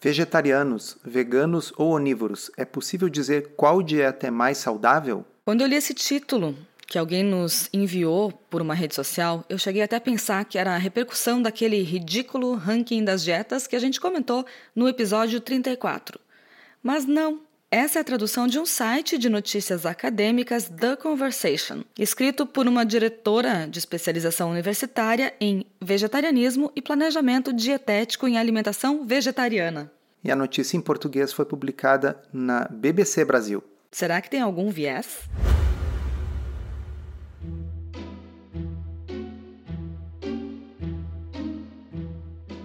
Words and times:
Vegetarianos, 0.00 0.98
veganos 1.04 1.72
ou 1.76 1.92
onívoros, 1.92 2.50
é 2.56 2.64
possível 2.64 3.08
dizer 3.08 3.54
qual 3.56 3.82
dieta 3.82 4.26
é 4.26 4.30
mais 4.30 4.58
saudável? 4.58 5.24
Quando 5.44 5.62
eu 5.62 5.66
li 5.66 5.76
esse 5.76 5.94
título, 5.94 6.56
que 6.86 6.98
alguém 6.98 7.24
nos 7.24 7.68
enviou 7.72 8.30
por 8.48 8.62
uma 8.62 8.74
rede 8.74 8.94
social, 8.94 9.44
eu 9.48 9.58
cheguei 9.58 9.82
até 9.82 9.96
a 9.96 10.00
pensar 10.00 10.44
que 10.44 10.58
era 10.58 10.74
a 10.74 10.78
repercussão 10.78 11.42
daquele 11.42 11.82
ridículo 11.82 12.54
ranking 12.54 13.04
das 13.04 13.24
dietas 13.24 13.66
que 13.66 13.74
a 13.74 13.78
gente 13.78 14.00
comentou 14.00 14.46
no 14.74 14.88
episódio 14.88 15.40
34. 15.40 16.20
Mas 16.82 17.04
não, 17.04 17.40
essa 17.68 17.98
é 17.98 18.00
a 18.00 18.04
tradução 18.04 18.46
de 18.46 18.60
um 18.60 18.64
site 18.64 19.18
de 19.18 19.28
notícias 19.28 19.84
acadêmicas 19.84 20.68
The 20.68 20.94
Conversation, 20.94 21.82
escrito 21.98 22.46
por 22.46 22.68
uma 22.68 22.86
diretora 22.86 23.66
de 23.66 23.80
especialização 23.80 24.50
universitária 24.52 25.34
em 25.40 25.66
vegetarianismo 25.82 26.70
e 26.76 26.80
planejamento 26.80 27.52
dietético 27.52 28.28
em 28.28 28.38
alimentação 28.38 29.04
vegetariana. 29.04 29.90
E 30.22 30.30
a 30.30 30.36
notícia 30.36 30.76
em 30.76 30.80
português 30.80 31.32
foi 31.32 31.44
publicada 31.44 32.22
na 32.32 32.68
BBC 32.70 33.24
Brasil. 33.24 33.62
Será 33.90 34.20
que 34.20 34.30
tem 34.30 34.40
algum 34.40 34.70
viés? 34.70 35.28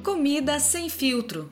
Comida 0.04 0.60
sem 0.60 0.90
filtro. 0.90 1.52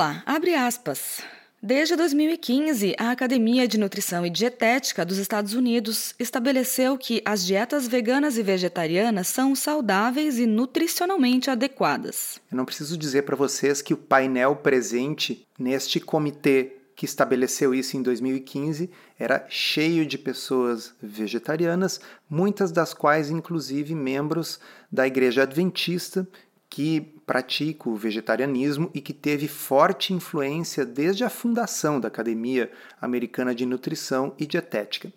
lá, 0.00 0.22
abre 0.24 0.54
aspas. 0.54 1.20
Desde 1.62 1.94
2015, 1.94 2.94
a 2.98 3.10
Academia 3.10 3.68
de 3.68 3.78
Nutrição 3.78 4.24
e 4.24 4.30
Dietética 4.30 5.04
dos 5.04 5.18
Estados 5.18 5.52
Unidos 5.52 6.14
estabeleceu 6.18 6.96
que 6.96 7.20
as 7.22 7.44
dietas 7.44 7.86
veganas 7.86 8.38
e 8.38 8.42
vegetarianas 8.42 9.28
são 9.28 9.54
saudáveis 9.54 10.38
e 10.38 10.46
nutricionalmente 10.46 11.50
adequadas. 11.50 12.40
Eu 12.50 12.56
não 12.56 12.64
preciso 12.64 12.96
dizer 12.96 13.24
para 13.24 13.36
vocês 13.36 13.82
que 13.82 13.92
o 13.92 13.98
painel 13.98 14.56
presente 14.56 15.46
neste 15.58 16.00
comitê 16.00 16.78
que 16.96 17.04
estabeleceu 17.04 17.74
isso 17.74 17.94
em 17.94 18.02
2015 18.02 18.90
era 19.18 19.44
cheio 19.50 20.06
de 20.06 20.16
pessoas 20.16 20.94
vegetarianas, 21.02 22.00
muitas 22.28 22.72
das 22.72 22.94
quais, 22.94 23.30
inclusive, 23.30 23.94
membros 23.94 24.58
da 24.90 25.06
Igreja 25.06 25.42
Adventista, 25.42 26.26
que 26.70 27.00
pratica 27.26 27.90
o 27.90 27.96
vegetarianismo 27.96 28.90
e 28.94 29.00
que 29.00 29.12
teve 29.12 29.48
forte 29.48 30.14
influência 30.14 30.86
desde 30.86 31.24
a 31.24 31.28
fundação 31.28 31.98
da 31.98 32.06
Academia 32.06 32.70
Americana 33.02 33.52
de 33.52 33.66
Nutrição 33.66 34.32
e 34.38 34.46
Dietética. 34.46 35.12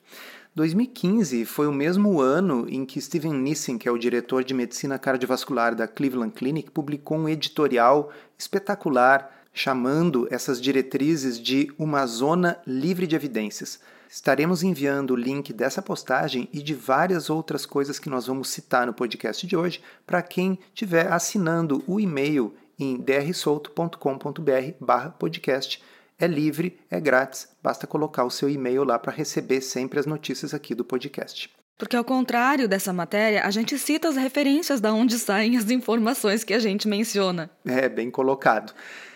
2015 0.55 1.45
foi 1.45 1.67
o 1.67 1.71
mesmo 1.71 2.19
ano 2.19 2.67
em 2.67 2.85
que 2.85 2.99
Steven 2.99 3.33
Nissen, 3.33 3.77
que 3.77 3.87
é 3.87 3.91
o 3.91 3.97
diretor 3.97 4.43
de 4.43 4.53
medicina 4.53 4.99
cardiovascular 4.99 5.75
da 5.75 5.87
Cleveland 5.87 6.33
Clinic, 6.33 6.71
publicou 6.71 7.17
um 7.17 7.29
editorial 7.29 8.11
espetacular 8.37 9.31
chamando 9.53 10.27
essas 10.31 10.59
diretrizes 10.59 11.39
de 11.39 11.71
uma 11.77 12.05
zona 12.07 12.59
livre 12.65 13.05
de 13.05 13.15
evidências. 13.15 13.80
Estaremos 14.13 14.61
enviando 14.61 15.15
o 15.15 15.15
link 15.15 15.51
dessa 15.51 15.81
postagem 15.81 16.47
e 16.53 16.61
de 16.61 16.75
várias 16.75 17.31
outras 17.31 17.65
coisas 17.65 17.97
que 17.97 18.11
nós 18.11 18.27
vamos 18.27 18.49
citar 18.49 18.85
no 18.85 18.93
podcast 18.93 19.47
de 19.47 19.57
hoje 19.57 19.81
para 20.05 20.21
quem 20.21 20.59
estiver 20.67 21.11
assinando 21.11 21.83
o 21.87 21.99
e-mail 21.99 22.53
em 22.77 22.95
drsolto.com.br/podcast. 22.95 25.81
É 26.19 26.27
livre, 26.27 26.79
é 26.91 27.01
grátis, 27.01 27.49
basta 27.63 27.87
colocar 27.87 28.23
o 28.23 28.29
seu 28.29 28.47
e-mail 28.47 28.83
lá 28.83 28.99
para 28.99 29.11
receber 29.11 29.61
sempre 29.61 29.99
as 29.99 30.05
notícias 30.05 30.53
aqui 30.53 30.75
do 30.75 30.85
podcast. 30.85 31.49
Porque, 31.75 31.95
ao 31.95 32.05
contrário 32.05 32.67
dessa 32.67 32.93
matéria, 32.93 33.43
a 33.43 33.49
gente 33.49 33.80
cita 33.80 34.09
as 34.09 34.15
referências 34.15 34.80
da 34.80 34.93
onde 34.93 35.17
saem 35.17 35.57
as 35.57 35.71
informações 35.71 36.43
que 36.43 36.53
a 36.53 36.59
gente 36.59 36.87
menciona. 36.87 37.49
É, 37.65 37.89
bem 37.89 38.11
colocado. 38.11 38.75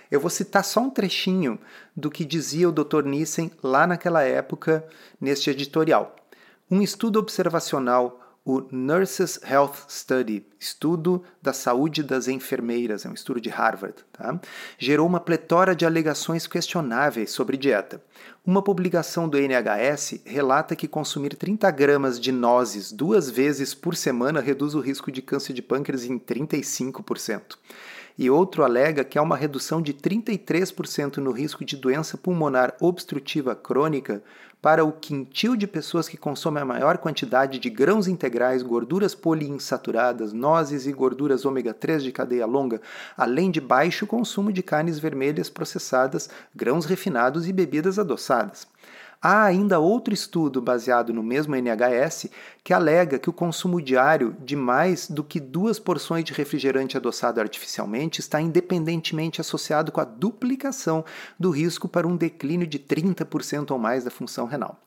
Eu 0.10 0.20
vou 0.20 0.30
citar 0.30 0.64
só 0.64 0.82
um 0.82 0.90
trechinho 0.90 1.60
do 1.96 2.10
que 2.10 2.24
dizia 2.24 2.70
o 2.70 2.72
Dr. 2.72 3.04
Nissen 3.04 3.52
lá 3.62 3.86
naquela 3.86 4.24
época 4.24 4.86
neste 5.20 5.50
editorial. 5.50 6.16
Um 6.70 6.82
estudo 6.82 7.20
observacional, 7.20 8.22
o 8.46 8.66
Nurses 8.72 9.38
Health 9.44 9.76
Study, 9.90 10.46
estudo 10.58 11.22
da 11.42 11.52
saúde 11.52 12.02
das 12.02 12.30
enfermeiras, 12.30 13.06
é 13.06 13.10
um 13.10 13.14
estudo 13.14 13.42
de 13.42 13.50
Harvard, 13.50 13.96
tá? 14.14 14.40
gerou 14.78 15.06
uma 15.06 15.20
pletora 15.20 15.76
de 15.76 15.86
alegações 15.86 16.48
questionáveis 16.48 17.32
sobre 17.32 17.58
dieta. 17.58 18.02
Uma 18.46 18.62
publicação 18.62 19.28
do 19.28 19.38
NHS 19.38 20.22
relata 20.26 20.78
que 20.78 20.88
consumir 20.88 21.36
30 21.36 21.70
gramas 21.72 22.18
de 22.18 22.32
nozes 22.32 22.94
duas 22.94 23.30
vezes 23.30 23.74
por 23.74 23.98
semana 23.98 24.40
reduz 24.40 24.76
o 24.76 24.80
risco 24.80 25.12
de 25.12 25.22
câncer 25.22 25.52
de 25.52 25.62
pâncreas 25.62 26.06
em 26.06 26.18
35% 26.18 27.58
e 28.18 28.30
outro 28.30 28.64
alega 28.64 29.04
que 29.04 29.18
há 29.18 29.22
uma 29.22 29.38
redução 29.38 29.82
de 29.82 29.94
33% 29.94 31.18
no 31.18 31.32
risco 31.32 31.64
de 31.64 31.78
doença 31.78 32.18
pulmonar 32.18 32.76
obstrutiva 32.80 33.56
crônica 33.56 34.24
para 34.62 34.84
o 34.84 34.92
quintil 34.92 35.56
de 35.56 35.68
pessoas 35.68 36.10
que 36.10 36.18
consomem 36.18 36.64
a 36.64 36.66
maior 36.66 36.98
quantidade 36.98 37.60
de 37.60 37.70
grãos 37.70 38.08
integrais, 38.08 38.64
gorduras 38.64 39.14
poliinsaturadas, 39.14 40.34
nozes 40.34 40.88
e 40.88 40.92
gorduras 40.92 41.46
ômega 41.46 41.74
3 41.74 42.04
de 42.04 42.12
cadeia 42.12 42.46
longa, 42.46 42.82
além 43.16 43.52
de 43.52 43.62
baixo 43.62 44.08
consumo 44.08 44.52
de 44.52 44.64
carnes 44.64 44.98
vermelhas 44.98 45.50
processadas, 45.50 46.30
grãos 46.56 46.86
refinados 46.86 47.48
e 47.48 47.54
bebidas 47.54 48.00
adoçadas. 48.00 48.68
Há 49.22 49.46
ainda 49.46 49.80
outro 49.80 50.14
estudo 50.14 50.62
baseado 50.62 51.12
no 51.12 51.24
mesmo 51.24 51.56
NHS 51.56 52.28
que 52.64 52.72
alega 52.72 53.18
que 53.18 53.30
o 53.30 53.34
consumo 53.34 53.82
diário 53.82 54.38
de 54.40 54.56
mais 54.56 55.10
do 55.10 55.24
que 55.24 55.40
duas 55.40 55.80
porções 55.80 56.24
de 56.24 56.34
refrigerante 56.34 56.96
adoçado 56.96 57.42
artificialmente 57.42 58.20
está 58.20 58.40
independentemente 58.40 59.42
associado 59.42 59.92
com 59.92 60.00
a 60.00 60.06
duplicação 60.06 61.04
do 61.40 61.50
risco 61.50 61.88
para 61.88 62.08
um 62.08 62.16
declínio 62.16 62.68
de 62.68 62.78
30% 62.78 63.72
ou 63.72 63.80
mais 63.80 64.04
da 64.04 64.12
função 64.12 64.46
renal. 64.46 64.80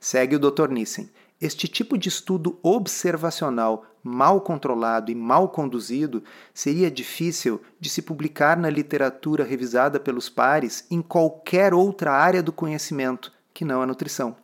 Segue 0.00 0.34
o 0.34 0.40
Dr. 0.40 0.68
Nissen. 0.68 1.08
Este 1.40 1.68
tipo 1.68 1.96
de 1.96 2.08
estudo 2.08 2.58
observacional 2.64 3.86
mal 4.02 4.40
controlado 4.40 5.12
e 5.12 5.14
mal 5.14 5.48
conduzido 5.50 6.24
seria 6.52 6.90
difícil 6.90 7.60
de 7.78 7.88
se 7.88 8.02
publicar 8.02 8.56
na 8.56 8.68
literatura 8.68 9.44
revisada 9.44 10.00
pelos 10.00 10.28
pares 10.28 10.84
em 10.90 11.00
qualquer 11.00 11.72
outra 11.72 12.12
área 12.12 12.42
do 12.42 12.52
conhecimento, 12.52 13.32
que 13.58 13.64
não 13.64 13.82
a 13.82 13.86
nutrição, 13.86 14.36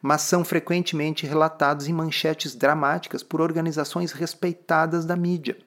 mas 0.00 0.22
são 0.22 0.44
frequentemente 0.44 1.26
relatados 1.26 1.88
em 1.88 1.92
manchetes 1.92 2.54
dramáticas 2.54 3.20
por 3.20 3.40
organizações 3.40 4.12
respeitadas 4.12 5.04
da 5.04 5.16
mídia. 5.16 5.58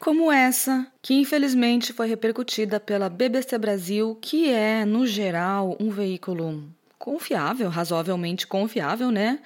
Como 0.00 0.32
essa, 0.32 0.90
que 1.02 1.12
infelizmente 1.12 1.92
foi 1.92 2.08
repercutida 2.08 2.80
pela 2.80 3.10
BBC 3.10 3.58
Brasil, 3.58 4.16
que 4.18 4.48
é, 4.48 4.86
no 4.86 5.06
geral, 5.06 5.76
um 5.78 5.90
veículo 5.90 6.64
confiável, 6.98 7.68
razoavelmente 7.68 8.46
confiável, 8.46 9.10
né? 9.10 9.40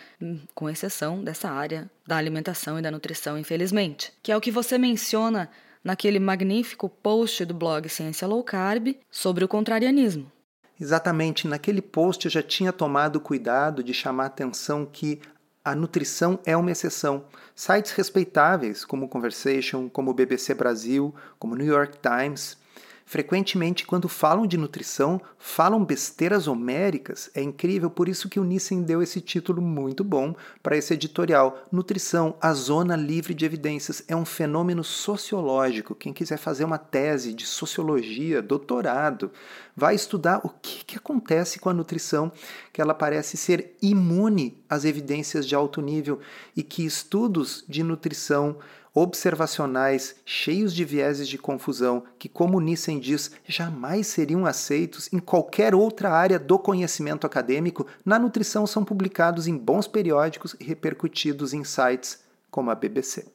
Com 0.55 0.71
exceção 0.71 1.25
dessa 1.25 1.51
área 1.51 1.91
da 2.07 2.17
alimentação 2.17 2.79
e 2.79 2.83
da 2.83 2.91
nutrição, 2.91 3.37
infelizmente. 3.37 4.13
Que 4.23 4.31
é 4.31 4.37
o 4.37 4.41
que 4.41 4.53
você 4.53 4.79
menciona 4.79 5.51
naquele 5.83 6.21
magnífico 6.21 6.89
post 6.89 7.45
do 7.45 7.55
blog 7.55 7.89
Ciência 7.89 8.29
Low 8.29 8.45
Carb 8.45 8.95
sobre 9.11 9.45
o 9.45 9.49
contrarianismo. 9.49 10.31
Exatamente 10.81 11.47
naquele 11.47 11.83
post 11.83 12.25
eu 12.25 12.31
já 12.31 12.43
tinha 12.43 12.73
tomado 12.73 13.21
cuidado 13.21 13.83
de 13.83 13.95
chamar 13.95 14.25
a 14.25 14.27
atenção 14.27 14.85
que 14.85 15.21
a 15.65 15.75
nutrição 15.75 16.41
é 16.45 16.57
uma 16.57 16.73
exceção. 16.73 17.25
Sites 17.55 17.93
respeitáveis 17.93 18.85
como 18.85 19.09
Conversation, 19.09 19.89
como 19.89 20.15
BBC 20.15 20.55
Brasil, 20.55 21.15
como 21.39 21.55
New 21.55 21.67
York 21.67 21.99
Times, 21.99 22.57
frequentemente 23.05 23.87
quando 23.87 24.09
falam 24.09 24.47
de 24.47 24.57
nutrição, 24.57 25.21
falam 25.39 25.85
besteiras 25.85 26.47
homéricas. 26.47 27.31
É 27.35 27.43
incrível, 27.43 27.91
por 27.91 28.09
isso 28.09 28.29
que 28.29 28.41
o 28.41 28.45
Nissen 28.45 28.83
deu 28.83 29.03
esse 29.03 29.21
título 29.21 29.61
muito 29.61 30.03
bom 30.03 30.35
para 30.63 30.77
esse 30.77 30.95
editorial. 30.95 31.67
Nutrição, 31.71 32.35
a 32.41 32.53
zona 32.53 32.97
livre 32.97 33.35
de 33.35 33.45
evidências, 33.45 34.03
é 34.09 34.17
um 34.17 34.25
fenômeno 34.25 34.85
sociológico. 34.85 35.95
Quem 35.95 36.13
quiser 36.13 36.39
fazer 36.39 36.65
uma 36.65 36.79
tese 36.79 37.35
de 37.35 37.47
sociologia, 37.47 38.41
doutorado, 38.43 39.31
vai 39.77 39.95
estudar 39.95 40.41
o 40.45 40.49
que, 40.49 40.85
que 40.85 40.97
acontece 40.97 41.59
com 41.59 41.69
a 41.69 41.75
nutrição, 41.75 42.31
que 42.73 42.81
ela 42.81 42.95
parece 42.95 43.37
ser 43.37 43.77
imune 43.81 44.59
às 44.69 44.85
evidências 44.85 45.47
de 45.47 45.55
alto 45.55 45.81
nível 45.81 46.21
e 46.57 46.63
que 46.63 46.85
estudos 46.85 47.65
de 47.69 47.83
nutrição 47.83 48.57
observacionais 48.95 50.17
cheios 50.25 50.75
de 50.75 50.85
vieses 50.85 51.27
de 51.29 51.39
confusão 51.39 52.05
que, 52.19 52.29
como 52.29 52.61
Nissen 52.61 52.99
diz, 52.99 53.31
jamais 53.47 54.07
seriam 54.07 54.45
aceitos 54.45 55.13
em 55.13 55.19
qualquer 55.19 55.75
outra 55.75 56.11
área 56.11 56.39
do 56.39 56.59
conhecimento 56.59 57.27
acadêmico, 57.27 57.87
na 58.05 58.19
nutrição 58.19 58.67
são 58.67 58.85
publicados 58.85 59.47
em 59.47 59.57
bons 59.57 59.87
periódicos 59.87 60.55
e 60.61 60.65
repercutidos 60.65 61.55
em 61.55 61.65
sites 61.65 62.21
como 62.51 62.71
a 62.71 62.75
BBC. 62.75 63.27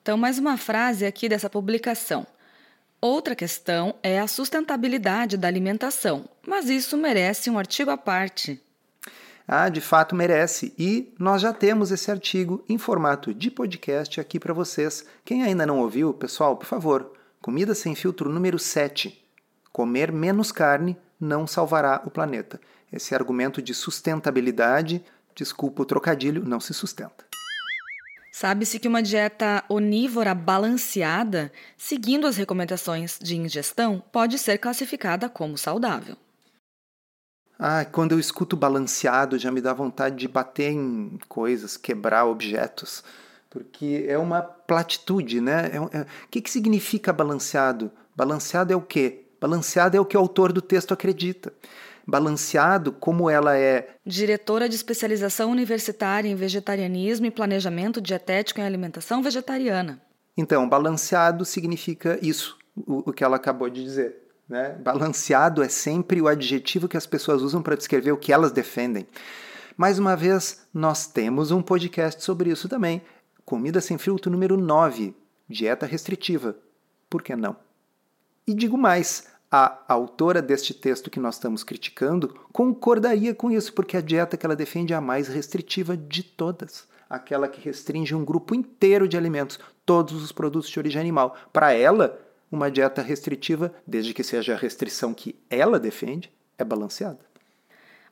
Então, 0.00 0.16
mais 0.16 0.38
uma 0.38 0.56
frase 0.56 1.04
aqui 1.04 1.28
dessa 1.28 1.50
publicação. 1.50 2.26
Outra 3.00 3.34
questão 3.34 3.94
é 4.02 4.18
a 4.18 4.26
sustentabilidade 4.26 5.36
da 5.36 5.48
alimentação, 5.48 6.28
mas 6.46 6.70
isso 6.70 6.96
merece 6.96 7.50
um 7.50 7.58
artigo 7.58 7.90
à 7.90 7.98
parte. 7.98 8.62
Ah, 9.46 9.68
de 9.68 9.80
fato 9.80 10.14
merece. 10.14 10.72
E 10.78 11.12
nós 11.18 11.42
já 11.42 11.52
temos 11.52 11.90
esse 11.90 12.10
artigo 12.10 12.64
em 12.68 12.78
formato 12.78 13.34
de 13.34 13.50
podcast 13.50 14.20
aqui 14.20 14.40
para 14.40 14.54
vocês. 14.54 15.04
Quem 15.24 15.42
ainda 15.42 15.66
não 15.66 15.80
ouviu, 15.80 16.14
pessoal, 16.14 16.56
por 16.56 16.66
favor, 16.66 17.12
Comida 17.40 17.74
Sem 17.74 17.94
Filtro 17.94 18.30
número 18.30 18.58
7. 18.58 19.22
Comer 19.70 20.10
menos 20.10 20.50
carne 20.50 20.96
não 21.20 21.46
salvará 21.46 22.02
o 22.06 22.10
planeta. 22.10 22.58
Esse 22.90 23.14
argumento 23.14 23.60
de 23.60 23.74
sustentabilidade, 23.74 25.04
desculpa 25.34 25.82
o 25.82 25.86
trocadilho, 25.86 26.44
não 26.44 26.60
se 26.60 26.72
sustenta. 26.72 27.24
Sabe-se 28.32 28.80
que 28.80 28.88
uma 28.88 29.02
dieta 29.02 29.62
onívora 29.68 30.34
balanceada, 30.34 31.52
seguindo 31.76 32.26
as 32.26 32.36
recomendações 32.36 33.18
de 33.20 33.36
ingestão, 33.36 34.02
pode 34.10 34.38
ser 34.38 34.58
classificada 34.58 35.28
como 35.28 35.58
saudável. 35.58 36.16
Ah, 37.58 37.84
quando 37.84 38.12
eu 38.12 38.18
escuto 38.18 38.56
balanceado 38.56 39.38
já 39.38 39.50
me 39.50 39.60
dá 39.60 39.72
vontade 39.72 40.16
de 40.16 40.28
bater 40.28 40.72
em 40.72 41.18
coisas, 41.28 41.76
quebrar 41.76 42.26
objetos, 42.26 43.04
porque 43.48 44.04
é 44.08 44.18
uma 44.18 44.42
platitude, 44.42 45.40
né? 45.40 45.70
É, 45.72 45.98
é, 45.98 46.02
o 46.02 46.28
que, 46.30 46.40
que 46.40 46.50
significa 46.50 47.12
balanceado? 47.12 47.90
Balanceado 48.16 48.72
é 48.72 48.76
o 48.76 48.80
quê? 48.80 49.26
Balanceado 49.40 49.96
é 49.96 50.00
o 50.00 50.04
que 50.04 50.16
o 50.16 50.20
autor 50.20 50.52
do 50.52 50.60
texto 50.60 50.92
acredita. 50.92 51.52
Balanceado, 52.06 52.92
como 52.92 53.30
ela 53.30 53.56
é. 53.56 53.96
Diretora 54.04 54.68
de 54.68 54.74
especialização 54.74 55.50
universitária 55.50 56.28
em 56.28 56.34
vegetarianismo 56.34 57.26
e 57.26 57.30
planejamento 57.30 58.00
dietético 58.00 58.60
em 58.60 58.64
alimentação 58.64 59.22
vegetariana. 59.22 60.00
Então, 60.36 60.68
balanceado 60.68 61.44
significa 61.44 62.18
isso, 62.20 62.58
o, 62.76 63.10
o 63.10 63.12
que 63.12 63.22
ela 63.22 63.36
acabou 63.36 63.70
de 63.70 63.82
dizer. 63.82 64.23
Né? 64.48 64.76
Balanceado 64.80 65.62
é 65.62 65.68
sempre 65.68 66.20
o 66.20 66.28
adjetivo 66.28 66.88
que 66.88 66.96
as 66.96 67.06
pessoas 67.06 67.42
usam 67.42 67.62
para 67.62 67.76
descrever 67.76 68.12
o 68.12 68.18
que 68.18 68.32
elas 68.32 68.52
defendem. 68.52 69.06
Mais 69.76 69.98
uma 69.98 70.14
vez, 70.14 70.66
nós 70.72 71.06
temos 71.06 71.50
um 71.50 71.62
podcast 71.62 72.22
sobre 72.22 72.50
isso 72.50 72.68
também. 72.68 73.02
Comida 73.44 73.80
sem 73.80 73.98
filtro 73.98 74.30
número 74.30 74.56
9, 74.56 75.14
dieta 75.48 75.86
restritiva. 75.86 76.56
Por 77.10 77.22
que 77.22 77.34
não? 77.34 77.56
E 78.46 78.54
digo 78.54 78.76
mais, 78.76 79.26
a 79.50 79.82
autora 79.88 80.42
deste 80.42 80.74
texto 80.74 81.10
que 81.10 81.20
nós 81.20 81.36
estamos 81.36 81.64
criticando 81.64 82.34
concordaria 82.52 83.34
com 83.34 83.50
isso, 83.50 83.72
porque 83.72 83.96
a 83.96 84.00
dieta 84.00 84.36
que 84.36 84.44
ela 84.44 84.56
defende 84.56 84.92
é 84.92 84.96
a 84.96 85.00
mais 85.00 85.28
restritiva 85.28 85.96
de 85.96 86.22
todas. 86.22 86.86
Aquela 87.08 87.48
que 87.48 87.60
restringe 87.60 88.14
um 88.14 88.24
grupo 88.24 88.54
inteiro 88.54 89.06
de 89.08 89.16
alimentos, 89.16 89.58
todos 89.86 90.22
os 90.22 90.32
produtos 90.32 90.68
de 90.68 90.78
origem 90.78 91.00
animal. 91.00 91.36
Para 91.52 91.72
ela, 91.72 92.18
uma 92.50 92.70
dieta 92.70 93.02
restritiva, 93.02 93.74
desde 93.86 94.14
que 94.14 94.22
seja 94.22 94.54
a 94.54 94.58
restrição 94.58 95.12
que 95.12 95.34
ela 95.50 95.78
defende, 95.78 96.30
é 96.56 96.64
balanceada. 96.64 97.20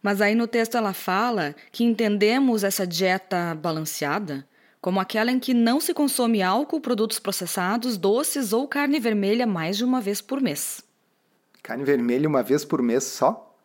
Mas 0.02 0.20
aí 0.20 0.34
no 0.34 0.48
texto 0.48 0.76
ela 0.76 0.92
fala 0.92 1.54
que 1.70 1.84
entendemos 1.84 2.64
essa 2.64 2.86
dieta 2.86 3.54
balanceada 3.54 4.46
como 4.82 4.98
aquela 4.98 5.30
em 5.30 5.38
que 5.38 5.54
não 5.54 5.80
se 5.80 5.94
consome 5.94 6.42
álcool, 6.42 6.80
produtos 6.80 7.20
processados, 7.20 7.96
doces 7.96 8.52
ou 8.52 8.66
carne 8.66 8.98
vermelha 8.98 9.46
mais 9.46 9.76
de 9.76 9.84
uma 9.84 10.00
vez 10.00 10.20
por 10.20 10.40
mês. 10.40 10.82
Carne 11.62 11.84
vermelha 11.84 12.28
uma 12.28 12.42
vez 12.42 12.64
por 12.64 12.82
mês 12.82 13.04
só? 13.04 13.56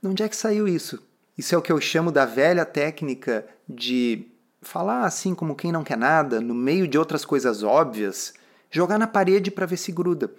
De 0.00 0.08
onde 0.08 0.22
é 0.22 0.28
que 0.28 0.34
saiu 0.34 0.66
isso? 0.66 1.06
Isso 1.36 1.54
é 1.54 1.58
o 1.58 1.60
que 1.60 1.70
eu 1.70 1.78
chamo 1.78 2.10
da 2.10 2.24
velha 2.24 2.64
técnica 2.64 3.46
de 3.68 4.26
falar 4.62 5.04
assim 5.04 5.34
como 5.34 5.54
quem 5.54 5.70
não 5.70 5.84
quer 5.84 5.98
nada, 5.98 6.40
no 6.40 6.54
meio 6.54 6.88
de 6.88 6.96
outras 6.96 7.22
coisas 7.22 7.62
óbvias, 7.62 8.32
jogar 8.70 8.98
na 8.98 9.06
parede 9.06 9.50
para 9.50 9.66
ver 9.66 9.76
se 9.76 9.92
gruda. 9.92 10.32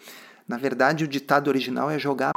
Na 0.48 0.58
verdade, 0.58 1.04
o 1.04 1.08
ditado 1.08 1.48
original 1.48 1.90
é 1.92 2.00
jogar 2.00 2.32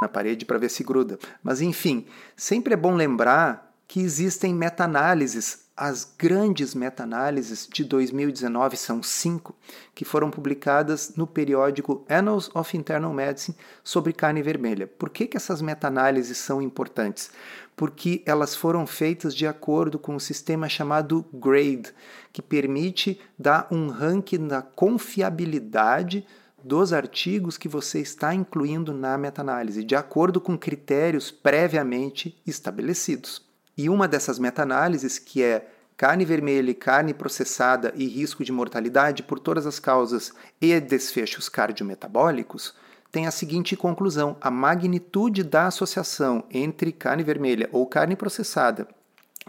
na 0.00 0.08
parede 0.08 0.44
para 0.44 0.58
ver 0.58 0.68
se 0.68 0.82
gruda. 0.82 1.18
Mas 1.42 1.60
enfim, 1.60 2.06
sempre 2.36 2.74
é 2.74 2.76
bom 2.76 2.94
lembrar 2.94 3.72
que 3.86 4.00
existem 4.00 4.54
meta-análises. 4.54 5.70
As 5.84 6.04
grandes 6.16 6.76
meta-análises 6.76 7.68
de 7.68 7.82
2019 7.82 8.76
são 8.76 9.02
cinco, 9.02 9.52
que 9.92 10.04
foram 10.04 10.30
publicadas 10.30 11.14
no 11.16 11.26
periódico 11.26 12.06
Annals 12.08 12.48
of 12.54 12.76
Internal 12.76 13.12
Medicine 13.12 13.56
sobre 13.82 14.12
carne 14.12 14.40
vermelha. 14.42 14.86
Por 14.86 15.10
que, 15.10 15.26
que 15.26 15.36
essas 15.36 15.60
meta-análises 15.60 16.38
são 16.38 16.62
importantes? 16.62 17.32
porque 17.74 18.22
elas 18.26 18.54
foram 18.54 18.86
feitas 18.86 19.34
de 19.34 19.44
acordo 19.44 19.98
com 19.98 20.14
um 20.14 20.20
sistema 20.20 20.68
chamado 20.68 21.24
GRADE, 21.32 21.90
que 22.32 22.42
permite 22.42 23.18
dar 23.36 23.66
um 23.72 23.88
ranking 23.88 24.46
da 24.46 24.62
confiabilidade 24.62 26.24
dos 26.62 26.92
artigos 26.92 27.58
que 27.58 27.66
você 27.66 27.98
está 27.98 28.32
incluindo 28.32 28.92
na 28.92 29.18
meta-análise, 29.18 29.82
de 29.82 29.96
acordo 29.96 30.40
com 30.40 30.56
critérios 30.56 31.32
previamente 31.32 32.40
estabelecidos. 32.46 33.50
E 33.76 33.88
uma 33.88 34.06
dessas 34.06 34.38
meta-análises, 34.38 35.18
que 35.18 35.42
é 35.42 35.71
carne 36.02 36.24
vermelha 36.24 36.68
e 36.68 36.74
carne 36.74 37.14
processada 37.14 37.92
e 37.94 38.08
risco 38.08 38.42
de 38.42 38.50
mortalidade 38.50 39.22
por 39.22 39.38
todas 39.38 39.68
as 39.68 39.78
causas 39.78 40.32
e 40.60 40.80
desfechos 40.80 41.48
cardiometabólicos, 41.48 42.74
tem 43.12 43.28
a 43.28 43.30
seguinte 43.30 43.76
conclusão: 43.76 44.36
a 44.40 44.50
magnitude 44.50 45.44
da 45.44 45.68
associação 45.68 46.42
entre 46.50 46.90
carne 46.90 47.22
vermelha 47.22 47.68
ou 47.70 47.86
carne 47.86 48.16
processada 48.16 48.88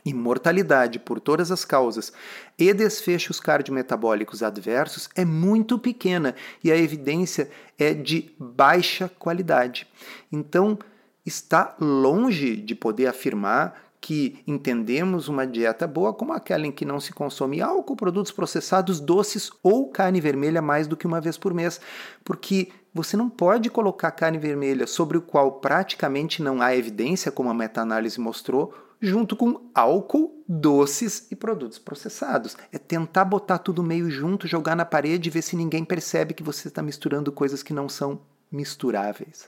e 0.05 0.13
mortalidade 0.13 0.99
por 0.99 1.19
todas 1.19 1.49
as 1.49 1.65
causas 1.65 2.13
e 2.55 2.71
desfechos 2.71 3.39
cardiometabólicos 3.39 4.43
adversos 4.43 5.09
é 5.15 5.25
muito 5.25 5.79
pequena 5.79 6.35
e 6.63 6.71
a 6.71 6.77
evidência 6.77 7.49
é 7.79 7.95
de 7.95 8.31
baixa 8.37 9.09
qualidade. 9.17 9.87
Então, 10.31 10.77
está 11.25 11.75
longe 11.79 12.55
de 12.55 12.75
poder 12.75 13.07
afirmar 13.07 13.91
que 14.03 14.43
entendemos 14.45 15.29
uma 15.29 15.47
dieta 15.47 15.87
boa 15.87 16.13
como 16.13 16.33
aquela 16.33 16.67
em 16.67 16.73
que 16.73 16.83
não 16.83 16.99
se 16.99 17.13
consome 17.13 17.61
álcool, 17.61 17.95
produtos 17.95 18.33
processados, 18.33 18.99
doces 18.99 19.49
ou 19.63 19.87
carne 19.87 20.19
vermelha 20.19 20.61
mais 20.61 20.87
do 20.87 20.97
que 20.97 21.07
uma 21.07 21.21
vez 21.21 21.37
por 21.37 21.53
mês, 21.53 21.79
porque 22.21 22.67
você 22.93 23.15
não 23.15 23.29
pode 23.29 23.69
colocar 23.69 24.11
carne 24.11 24.37
vermelha 24.37 24.85
sobre 24.87 25.17
o 25.17 25.21
qual 25.21 25.53
praticamente 25.53 26.43
não 26.43 26.61
há 26.61 26.75
evidência, 26.75 27.31
como 27.31 27.49
a 27.49 27.53
meta-análise 27.53 28.19
mostrou, 28.19 28.73
junto 28.99 29.37
com 29.37 29.69
álcool, 29.73 30.43
doces 30.45 31.25
e 31.31 31.35
produtos 31.37 31.79
processados. 31.79 32.57
É 32.73 32.77
tentar 32.77 33.23
botar 33.23 33.59
tudo 33.59 33.81
meio 33.81 34.11
junto, 34.11 34.49
jogar 34.49 34.75
na 34.75 34.83
parede 34.83 35.29
e 35.29 35.31
ver 35.31 35.43
se 35.43 35.55
ninguém 35.55 35.85
percebe 35.85 36.33
que 36.33 36.43
você 36.43 36.67
está 36.67 36.81
misturando 36.81 37.31
coisas 37.31 37.63
que 37.63 37.71
não 37.71 37.87
são 37.87 38.19
misturáveis. 38.51 39.47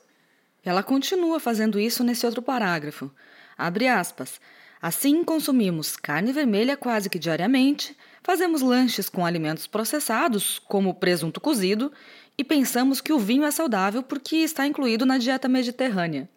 Ela 0.63 0.81
continua 0.81 1.41
fazendo 1.41 1.77
isso 1.77 2.05
nesse 2.05 2.25
outro 2.25 2.41
parágrafo. 2.41 3.11
Abre 3.57 3.87
aspas. 3.87 4.39
Assim 4.81 5.23
consumimos 5.23 5.95
carne 5.95 6.31
vermelha 6.31 6.77
quase 6.77 7.09
que 7.09 7.17
diariamente, 7.17 7.97
fazemos 8.21 8.61
lanches 8.61 9.09
com 9.09 9.25
alimentos 9.25 9.65
processados, 9.65 10.59
como 10.59 10.93
presunto 10.93 11.41
cozido, 11.41 11.91
e 12.37 12.43
pensamos 12.43 12.99
que 12.99 13.13
o 13.13 13.19
vinho 13.19 13.45
é 13.45 13.51
saudável 13.51 14.03
porque 14.03 14.37
está 14.37 14.67
incluído 14.67 15.05
na 15.05 15.17
dieta 15.17 15.47
mediterrânea. 15.47 16.29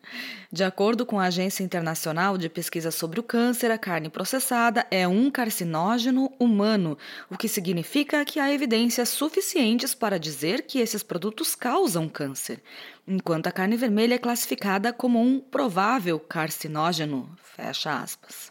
De 0.51 0.65
acordo 0.65 1.05
com 1.05 1.19
a 1.21 1.25
Agência 1.25 1.63
Internacional 1.63 2.39
de 2.39 2.49
Pesquisa 2.49 2.91
sobre 2.91 3.21
o 3.21 3.23
Câncer, 3.23 3.71
a 3.71 3.77
carne 3.77 4.09
processada 4.09 4.87
é 4.91 5.07
um 5.07 5.31
carcinógeno 5.31 6.33
humano, 6.39 6.97
o 7.29 7.37
que 7.37 7.49
significa 7.49 8.25
que 8.25 8.41
há 8.41 8.53
evidências 8.53 9.09
suficientes 9.11 9.95
para 9.95 10.19
dizer 10.19 10.63
que 10.63 10.79
esses 10.79 11.03
produtos 11.03 11.55
causam 11.55 12.09
câncer, 12.09 12.63
enquanto 13.07 13.49
a 13.49 13.53
carne 13.53 13.77
vermelha 13.77 14.15
é 14.15 14.19
classificada 14.19 14.93
como 14.93 15.21
um 15.21 15.39
provável 15.39 16.19
carcinógeno. 16.19 17.29
Fecha 17.43 18.01
aspas. 18.01 18.51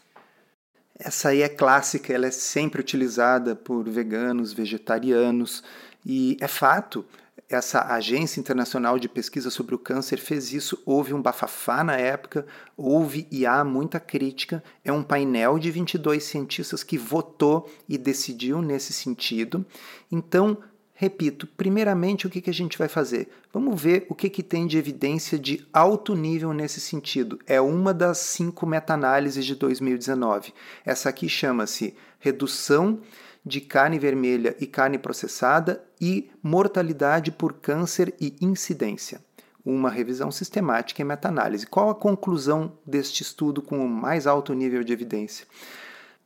Essa 0.98 1.30
aí 1.30 1.42
é 1.42 1.48
clássica, 1.48 2.12
ela 2.12 2.26
é 2.26 2.30
sempre 2.30 2.80
utilizada 2.80 3.56
por 3.56 3.88
veganos, 3.88 4.52
vegetarianos, 4.52 5.62
e 6.04 6.36
é 6.40 6.48
fato 6.48 7.04
essa 7.48 7.94
agência 7.94 8.38
internacional 8.38 8.98
de 8.98 9.08
pesquisa 9.08 9.48
sobre 9.50 9.74
o 9.74 9.78
câncer 9.78 10.18
fez 10.18 10.52
isso, 10.52 10.82
houve 10.84 11.14
um 11.14 11.22
bafafá 11.22 11.82
na 11.82 11.96
época, 11.96 12.46
houve 12.76 13.26
e 13.30 13.46
há 13.46 13.64
muita 13.64 13.98
crítica. 13.98 14.62
É 14.84 14.92
um 14.92 15.02
painel 15.02 15.58
de 15.58 15.70
22 15.70 16.22
cientistas 16.24 16.82
que 16.82 16.98
votou 16.98 17.70
e 17.88 17.96
decidiu 17.96 18.60
nesse 18.60 18.92
sentido. 18.92 19.64
Então, 20.12 20.58
repito, 20.92 21.46
primeiramente 21.46 22.26
o 22.26 22.30
que, 22.30 22.42
que 22.42 22.50
a 22.50 22.54
gente 22.54 22.76
vai 22.76 22.88
fazer? 22.88 23.30
Vamos 23.50 23.80
ver 23.80 24.04
o 24.10 24.14
que, 24.14 24.28
que 24.28 24.42
tem 24.42 24.66
de 24.66 24.76
evidência 24.76 25.38
de 25.38 25.66
alto 25.72 26.14
nível 26.14 26.52
nesse 26.52 26.82
sentido. 26.82 27.38
É 27.46 27.58
uma 27.58 27.94
das 27.94 28.18
cinco 28.18 28.66
meta-análises 28.66 29.46
de 29.46 29.54
2019. 29.54 30.52
Essa 30.84 31.08
aqui 31.08 31.30
chama-se 31.30 31.96
Redução 32.20 33.00
de 33.44 33.60
carne 33.60 33.98
vermelha 33.98 34.56
e 34.60 34.66
carne 34.66 34.98
processada 34.98 35.84
e 36.00 36.30
mortalidade 36.42 37.30
por 37.30 37.54
câncer 37.54 38.14
e 38.20 38.36
incidência. 38.40 39.20
Uma 39.64 39.90
revisão 39.90 40.30
sistemática 40.30 41.02
e 41.02 41.04
meta-análise. 41.04 41.66
Qual 41.66 41.90
a 41.90 41.94
conclusão 41.94 42.72
deste 42.86 43.22
estudo 43.22 43.60
com 43.60 43.84
o 43.84 43.88
mais 43.88 44.26
alto 44.26 44.54
nível 44.54 44.82
de 44.82 44.92
evidência? 44.92 45.46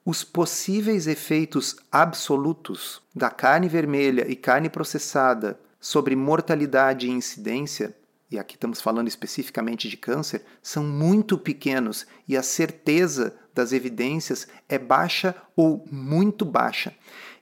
Os 0.04 0.24
possíveis 0.24 1.06
efeitos 1.06 1.76
absolutos 1.90 3.00
da 3.14 3.30
carne 3.30 3.68
vermelha 3.68 4.30
e 4.30 4.34
carne 4.34 4.68
processada 4.68 5.58
sobre 5.80 6.16
mortalidade 6.16 7.06
e 7.06 7.10
incidência 7.10 7.94
e 8.32 8.38
aqui 8.38 8.54
estamos 8.54 8.80
falando 8.80 9.08
especificamente 9.08 9.88
de 9.88 9.96
câncer, 9.96 10.42
são 10.62 10.82
muito 10.82 11.36
pequenos 11.36 12.06
e 12.26 12.36
a 12.36 12.42
certeza 12.42 13.36
das 13.54 13.72
evidências 13.72 14.48
é 14.68 14.78
baixa 14.78 15.34
ou 15.54 15.84
muito 15.90 16.44
baixa. 16.44 16.94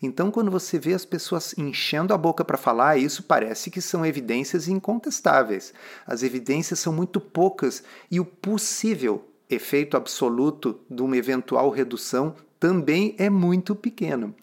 Então, 0.02 0.30
quando 0.30 0.50
você 0.50 0.78
vê 0.78 0.92
as 0.92 1.04
pessoas 1.04 1.56
enchendo 1.56 2.12
a 2.12 2.18
boca 2.18 2.44
para 2.44 2.58
falar, 2.58 2.96
isso 2.96 3.22
parece 3.22 3.70
que 3.70 3.80
são 3.80 4.04
evidências 4.04 4.66
incontestáveis. 4.66 5.72
As 6.06 6.22
evidências 6.22 6.80
são 6.80 6.92
muito 6.92 7.20
poucas 7.20 7.84
e 8.10 8.18
o 8.18 8.24
possível 8.24 9.28
efeito 9.48 9.96
absoluto 9.96 10.80
de 10.90 11.02
uma 11.02 11.16
eventual 11.16 11.70
redução 11.70 12.34
também 12.58 13.14
é 13.18 13.30
muito 13.30 13.76
pequeno. 13.76 14.34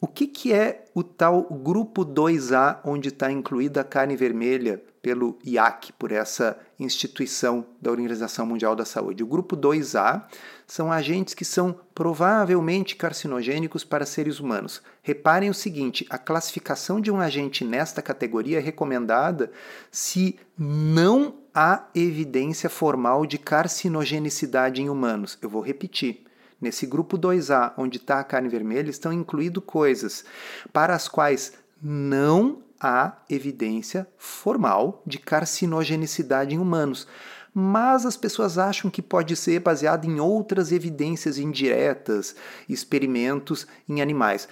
O 0.00 0.06
que, 0.06 0.26
que 0.26 0.52
é 0.52 0.83
o 0.94 1.02
tal 1.02 1.42
grupo 1.42 2.06
2A, 2.06 2.78
onde 2.84 3.08
está 3.08 3.30
incluída 3.30 3.80
a 3.80 3.84
carne 3.84 4.16
vermelha 4.16 4.80
pelo 5.02 5.36
IAC, 5.44 5.92
por 5.98 6.12
essa 6.12 6.58
instituição 6.78 7.66
da 7.82 7.90
Organização 7.90 8.46
Mundial 8.46 8.76
da 8.76 8.84
Saúde? 8.84 9.22
O 9.22 9.26
grupo 9.26 9.56
2A 9.56 10.22
são 10.66 10.90
agentes 10.90 11.34
que 11.34 11.44
são 11.44 11.78
provavelmente 11.94 12.96
carcinogênicos 12.96 13.82
para 13.84 14.06
seres 14.06 14.38
humanos. 14.38 14.80
Reparem 15.02 15.50
o 15.50 15.54
seguinte: 15.54 16.06
a 16.08 16.16
classificação 16.16 17.00
de 17.00 17.10
um 17.10 17.20
agente 17.20 17.64
nesta 17.64 18.00
categoria 18.00 18.58
é 18.58 18.62
recomendada 18.62 19.50
se 19.90 20.38
não 20.56 21.34
há 21.52 21.88
evidência 21.94 22.70
formal 22.70 23.26
de 23.26 23.36
carcinogenicidade 23.36 24.80
em 24.80 24.88
humanos. 24.88 25.36
Eu 25.42 25.50
vou 25.50 25.60
repetir. 25.60 26.24
Nesse 26.60 26.86
grupo 26.86 27.18
2A, 27.18 27.74
onde 27.76 27.98
está 27.98 28.20
a 28.20 28.24
carne 28.24 28.48
vermelha, 28.48 28.90
estão 28.90 29.12
incluídas 29.12 29.62
coisas 29.64 30.24
para 30.72 30.94
as 30.94 31.08
quais 31.08 31.52
não 31.82 32.62
há 32.80 33.16
evidência 33.28 34.06
formal 34.16 35.02
de 35.06 35.18
carcinogenicidade 35.18 36.54
em 36.54 36.58
humanos. 36.58 37.06
Mas 37.52 38.04
as 38.04 38.16
pessoas 38.16 38.58
acham 38.58 38.90
que 38.90 39.00
pode 39.00 39.36
ser 39.36 39.60
baseado 39.60 40.06
em 40.06 40.18
outras 40.18 40.72
evidências 40.72 41.38
indiretas, 41.38 42.34
experimentos 42.68 43.66
em 43.88 44.02
animais. 44.02 44.48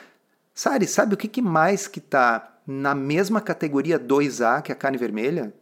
Sari, 0.54 0.86
sabe 0.86 1.14
o 1.14 1.16
que 1.16 1.42
mais 1.42 1.88
que 1.88 1.98
está 1.98 2.60
na 2.66 2.94
mesma 2.94 3.40
categoria 3.40 3.98
2A 3.98 4.62
que 4.62 4.70
a 4.70 4.74
carne 4.74 4.98
vermelha? 4.98 5.52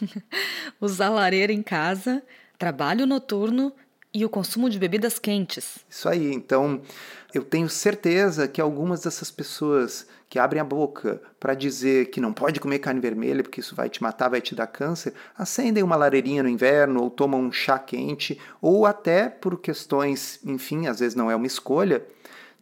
Usar 0.80 1.10
lareira 1.10 1.52
em 1.52 1.62
casa, 1.62 2.22
trabalho 2.58 3.06
noturno 3.06 3.72
e 4.16 4.24
o 4.24 4.30
consumo 4.30 4.70
de 4.70 4.78
bebidas 4.78 5.18
quentes. 5.18 5.78
Isso 5.90 6.08
aí. 6.08 6.32
Então, 6.32 6.80
eu 7.34 7.44
tenho 7.44 7.68
certeza 7.68 8.48
que 8.48 8.62
algumas 8.62 9.02
dessas 9.02 9.30
pessoas 9.30 10.06
que 10.28 10.38
abrem 10.38 10.60
a 10.60 10.64
boca 10.64 11.20
para 11.38 11.52
dizer 11.52 12.06
que 12.06 12.18
não 12.18 12.32
pode 12.32 12.58
comer 12.58 12.78
carne 12.78 12.98
vermelha 12.98 13.42
porque 13.42 13.60
isso 13.60 13.76
vai 13.76 13.90
te 13.90 14.02
matar, 14.02 14.30
vai 14.30 14.40
te 14.40 14.54
dar 14.54 14.66
câncer, 14.68 15.12
acendem 15.36 15.84
uma 15.84 15.96
lareirinha 15.96 16.42
no 16.42 16.48
inverno 16.48 17.02
ou 17.02 17.10
tomam 17.10 17.42
um 17.42 17.52
chá 17.52 17.78
quente, 17.78 18.40
ou 18.60 18.86
até 18.86 19.28
por 19.28 19.60
questões, 19.60 20.40
enfim, 20.44 20.86
às 20.86 20.98
vezes 21.00 21.14
não 21.14 21.30
é 21.30 21.36
uma 21.36 21.46
escolha, 21.46 22.02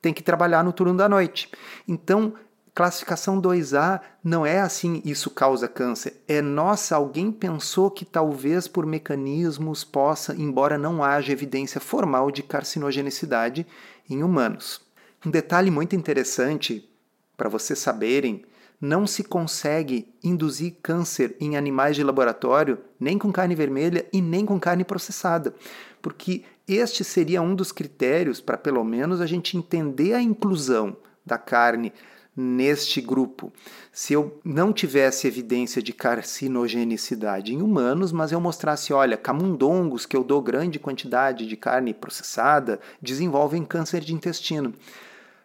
tem 0.02 0.12
que 0.12 0.24
trabalhar 0.24 0.64
no 0.64 0.72
turno 0.72 0.96
da 0.96 1.08
noite. 1.08 1.48
Então, 1.86 2.34
Classificação 2.74 3.40
2A 3.40 4.00
não 4.22 4.44
é 4.44 4.60
assim, 4.60 5.00
isso 5.04 5.30
causa 5.30 5.68
câncer. 5.68 6.20
É 6.26 6.42
nossa, 6.42 6.96
alguém 6.96 7.30
pensou 7.30 7.88
que 7.88 8.04
talvez 8.04 8.66
por 8.66 8.84
mecanismos 8.84 9.84
possa, 9.84 10.34
embora 10.34 10.76
não 10.76 11.04
haja 11.04 11.30
evidência 11.30 11.80
formal 11.80 12.32
de 12.32 12.42
carcinogenicidade 12.42 13.64
em 14.10 14.24
humanos. 14.24 14.80
Um 15.24 15.30
detalhe 15.30 15.70
muito 15.70 15.94
interessante 15.94 16.90
para 17.36 17.48
vocês 17.48 17.78
saberem: 17.78 18.44
não 18.80 19.06
se 19.06 19.22
consegue 19.22 20.12
induzir 20.22 20.74
câncer 20.82 21.36
em 21.38 21.56
animais 21.56 21.94
de 21.94 22.02
laboratório, 22.02 22.78
nem 22.98 23.16
com 23.16 23.30
carne 23.30 23.54
vermelha 23.54 24.04
e 24.12 24.20
nem 24.20 24.44
com 24.44 24.58
carne 24.58 24.82
processada, 24.82 25.54
porque 26.02 26.42
este 26.66 27.04
seria 27.04 27.40
um 27.40 27.54
dos 27.54 27.70
critérios 27.70 28.40
para, 28.40 28.58
pelo 28.58 28.82
menos, 28.82 29.20
a 29.20 29.26
gente 29.26 29.56
entender 29.56 30.12
a 30.14 30.20
inclusão 30.20 30.96
da 31.24 31.38
carne 31.38 31.92
neste 32.36 33.00
grupo. 33.00 33.52
Se 33.92 34.12
eu 34.12 34.40
não 34.44 34.72
tivesse 34.72 35.26
evidência 35.26 35.82
de 35.82 35.92
carcinogenicidade 35.92 37.54
em 37.54 37.62
humanos, 37.62 38.12
mas 38.12 38.32
eu 38.32 38.40
mostrasse, 38.40 38.92
olha, 38.92 39.16
camundongos 39.16 40.06
que 40.06 40.16
eu 40.16 40.24
dou 40.24 40.42
grande 40.42 40.78
quantidade 40.78 41.46
de 41.46 41.56
carne 41.56 41.94
processada 41.94 42.80
desenvolvem 43.00 43.64
câncer 43.64 44.00
de 44.00 44.14
intestino. 44.14 44.74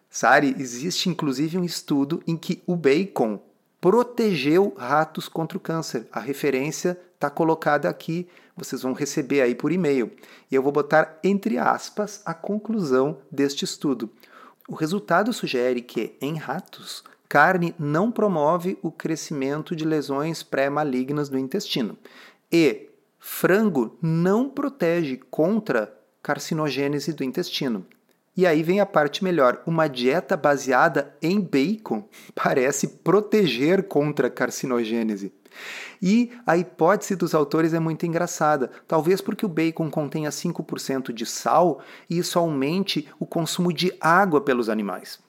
Sari, 0.10 0.56
existe 0.58 1.08
inclusive 1.08 1.58
um 1.58 1.64
estudo 1.64 2.24
em 2.26 2.36
que 2.36 2.64
o 2.66 2.76
bacon 2.76 3.40
protegeu 3.80 4.74
ratos 4.78 5.30
contra 5.30 5.58
o 5.58 5.62
câncer. 5.62 6.08
A 6.12 6.20
referência 6.20 7.00
está 7.14 7.30
colocada 7.30 7.88
aqui, 7.88 8.28
vocês 8.56 8.82
vão 8.82 8.94
receber 8.94 9.42
aí 9.42 9.54
por 9.54 9.72
e-mail. 9.72 10.12
E 10.50 10.56
eu 10.56 10.64
vou 10.64 10.72
botar 10.72 11.20
entre 11.24 11.58
aspas 11.58 12.22
a 12.26 12.34
conclusão 12.34 13.20
deste 13.32 13.64
estudo. 13.64 14.10
O 14.70 14.76
resultado 14.76 15.34
sugere 15.34 15.82
que, 15.82 16.16
em 16.22 16.38
ratos, 16.38 17.04
carne 17.28 17.74
não 17.80 18.12
promove 18.12 18.78
o 18.84 18.92
crescimento 18.92 19.76
de 19.76 19.84
lesões 19.84 20.44
pré-malignas 20.44 21.28
no 21.28 21.40
intestino 21.40 21.98
e 22.52 22.88
frango 23.18 23.98
não 24.00 24.48
protege 24.48 25.18
contra 25.32 25.92
carcinogênese 26.22 27.12
do 27.14 27.24
intestino. 27.24 27.84
E 28.38 28.46
aí 28.46 28.62
vem 28.62 28.80
a 28.80 28.86
parte 28.86 29.24
melhor: 29.24 29.60
uma 29.66 29.88
dieta 29.88 30.38
baseada 30.38 31.16
em 31.20 31.42
bacon 31.42 32.08
parece 32.36 32.88
proteger 32.88 33.88
contra 33.88 34.30
carcinogênese. 34.30 35.34
E 36.02 36.32
a 36.46 36.58
hipótese 36.58 37.16
dos 37.16 37.36
autores 37.36 37.74
é 37.74 37.80
muito 37.80 38.06
engraçada, 38.06 38.72
talvez 38.88 39.22
porque 39.22 39.46
o 39.46 39.50
bacon 39.50 39.90
contenha 39.90 40.30
5% 40.30 41.12
de 41.12 41.26
sal 41.26 41.82
e 42.10 42.18
isso 42.18 42.40
aumente 42.40 43.08
o 43.20 43.26
consumo 43.26 43.74
de 43.74 43.94
água 44.00 44.42
pelos 44.42 44.70
animais. 44.70 45.20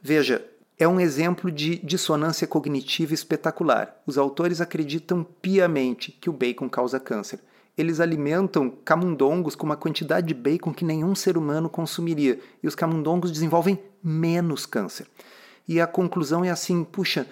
Veja, 0.00 0.44
é 0.78 0.88
um 0.88 0.98
exemplo 0.98 1.50
de 1.50 1.76
dissonância 1.76 2.46
cognitiva 2.46 3.12
espetacular. 3.12 4.00
Os 4.06 4.16
autores 4.16 4.62
acreditam 4.62 5.22
piamente 5.42 6.10
que 6.10 6.30
o 6.30 6.32
bacon 6.32 6.70
causa 6.70 6.98
câncer. 6.98 7.38
Eles 7.76 8.00
alimentam 8.00 8.70
camundongos 8.82 9.54
com 9.54 9.66
uma 9.66 9.76
quantidade 9.76 10.28
de 10.28 10.34
bacon 10.34 10.72
que 10.72 10.84
nenhum 10.84 11.14
ser 11.14 11.36
humano 11.36 11.68
consumiria, 11.68 12.40
e 12.62 12.66
os 12.66 12.74
camundongos 12.74 13.30
desenvolvem 13.30 13.78
menos 14.02 14.64
câncer. 14.64 15.06
E 15.68 15.80
a 15.80 15.86
conclusão 15.86 16.42
é 16.44 16.50
assim: 16.50 16.82
puxa, 16.82 17.26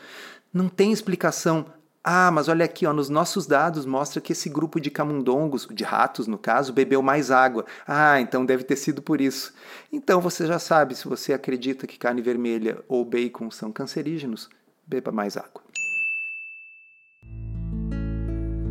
não 0.53 0.69
tem 0.69 0.93
explicação 0.93 1.67
ah, 2.02 2.31
mas 2.31 2.49
olha 2.49 2.64
aqui, 2.64 2.87
ó, 2.87 2.93
nos 2.93 3.09
nossos 3.09 3.47
dados 3.47 3.85
mostra 3.85 4.21
que 4.21 4.33
esse 4.33 4.49
grupo 4.49 4.81
de 4.81 4.90
camundongos, 4.90 5.67
de 5.71 5.85
ratos 5.85 6.26
no 6.26 6.38
caso, 6.38 6.73
bebeu 6.73 7.02
mais 7.02 7.31
água. 7.31 7.67
Ah, 7.87 8.21
então 8.21 8.47
deve 8.47 8.64
ter 8.64 8.76
sido 8.76 9.02
por 9.02 9.21
isso. 9.21 9.52
Então 9.93 10.21
você 10.21 10.47
já 10.47 10.59
sabe, 10.59 10.95
se 10.95 11.07
você 11.07 11.33
acredita 11.33 11.87
que 11.87 11.99
carne 11.99 12.23
vermelha 12.23 12.83
ou 12.88 13.05
bacon 13.05 13.50
são 13.50 13.73
cancerígenos, 13.73 14.49
beba 14.87 15.12
mais 15.12 15.37
água. 15.37 15.62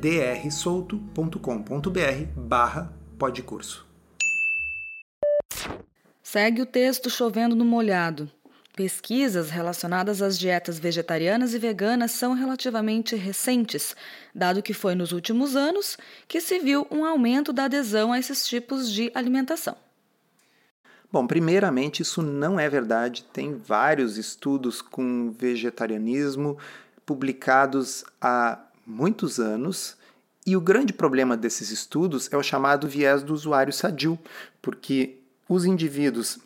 drsolto.com.br 0.00 1.40
barra 2.36 2.92
podcurso. 3.18 3.84
Segue 6.22 6.62
o 6.62 6.66
texto 6.66 7.10
Chovendo 7.10 7.56
no 7.56 7.64
Molhado. 7.64 8.30
Pesquisas 8.76 9.50
relacionadas 9.50 10.22
às 10.22 10.38
dietas 10.38 10.78
vegetarianas 10.78 11.52
e 11.52 11.58
veganas 11.58 12.12
são 12.12 12.32
relativamente 12.32 13.16
recentes, 13.16 13.96
dado 14.32 14.62
que 14.62 14.72
foi 14.72 14.94
nos 14.94 15.10
últimos 15.10 15.56
anos 15.56 15.98
que 16.28 16.40
se 16.40 16.60
viu 16.60 16.86
um 16.92 17.04
aumento 17.04 17.52
da 17.52 17.64
adesão 17.64 18.12
a 18.12 18.20
esses 18.20 18.46
tipos 18.46 18.92
de 18.92 19.10
alimentação. 19.16 19.76
Bom, 21.10 21.26
primeiramente, 21.26 22.02
isso 22.02 22.22
não 22.22 22.60
é 22.60 22.68
verdade. 22.68 23.24
Tem 23.32 23.56
vários 23.56 24.16
estudos 24.16 24.80
com 24.80 25.32
vegetarianismo 25.32 26.56
publicados 27.04 28.04
há 28.20 28.67
muitos 28.88 29.38
anos. 29.38 29.96
E 30.46 30.56
o 30.56 30.60
grande 30.60 30.94
problema 30.94 31.36
desses 31.36 31.70
estudos 31.70 32.32
é 32.32 32.36
o 32.36 32.42
chamado 32.42 32.88
viés 32.88 33.22
do 33.22 33.34
usuário 33.34 33.72
sadio, 33.72 34.18
porque 34.62 35.20
os 35.46 35.66
indivíduos 35.66 36.38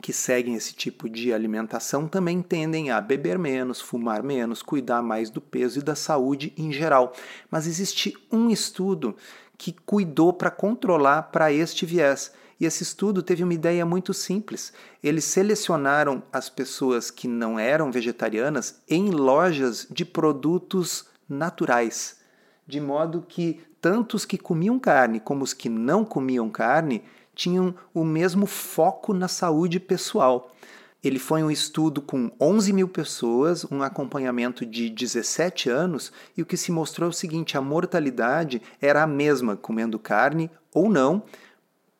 que 0.00 0.12
seguem 0.12 0.54
esse 0.54 0.74
tipo 0.74 1.08
de 1.08 1.32
alimentação 1.32 2.08
também 2.08 2.42
tendem 2.42 2.90
a 2.90 3.00
beber 3.00 3.38
menos, 3.38 3.80
fumar 3.80 4.22
menos, 4.22 4.62
cuidar 4.62 5.02
mais 5.02 5.30
do 5.30 5.40
peso 5.40 5.78
e 5.78 5.82
da 5.82 5.94
saúde 5.94 6.52
em 6.56 6.72
geral. 6.72 7.12
Mas 7.50 7.66
existe 7.66 8.16
um 8.32 8.50
estudo 8.50 9.14
que 9.56 9.72
cuidou 9.72 10.32
para 10.32 10.50
controlar 10.50 11.24
para 11.24 11.52
este 11.52 11.86
viés 11.86 12.32
e 12.58 12.66
esse 12.66 12.82
estudo 12.82 13.22
teve 13.22 13.42
uma 13.44 13.54
ideia 13.54 13.84
muito 13.84 14.14
simples. 14.14 14.72
Eles 15.02 15.24
selecionaram 15.24 16.22
as 16.32 16.48
pessoas 16.48 17.10
que 17.10 17.28
não 17.28 17.58
eram 17.58 17.90
vegetarianas 17.92 18.80
em 18.88 19.10
lojas 19.10 19.86
de 19.90 20.04
produtos 20.04 21.06
naturais, 21.28 22.18
de 22.66 22.80
modo 22.80 23.24
que 23.26 23.60
tanto 23.80 24.16
os 24.16 24.24
que 24.24 24.38
comiam 24.38 24.78
carne 24.78 25.20
como 25.20 25.44
os 25.44 25.52
que 25.52 25.68
não 25.68 26.04
comiam 26.04 26.48
carne 26.48 27.02
tinham 27.34 27.74
o 27.92 28.04
mesmo 28.04 28.46
foco 28.46 29.12
na 29.12 29.28
saúde 29.28 29.78
pessoal. 29.78 30.54
Ele 31.02 31.18
foi 31.18 31.42
um 31.42 31.50
estudo 31.50 32.00
com 32.00 32.30
11 32.40 32.72
mil 32.72 32.88
pessoas, 32.88 33.70
um 33.70 33.82
acompanhamento 33.82 34.64
de 34.64 34.88
17 34.88 35.68
anos, 35.68 36.10
e 36.34 36.40
o 36.40 36.46
que 36.46 36.56
se 36.56 36.72
mostrou 36.72 37.08
é 37.08 37.10
o 37.10 37.12
seguinte: 37.12 37.58
a 37.58 37.60
mortalidade 37.60 38.62
era 38.80 39.02
a 39.02 39.06
mesma 39.06 39.54
comendo 39.54 39.98
carne 39.98 40.50
ou 40.72 40.88
não, 40.88 41.22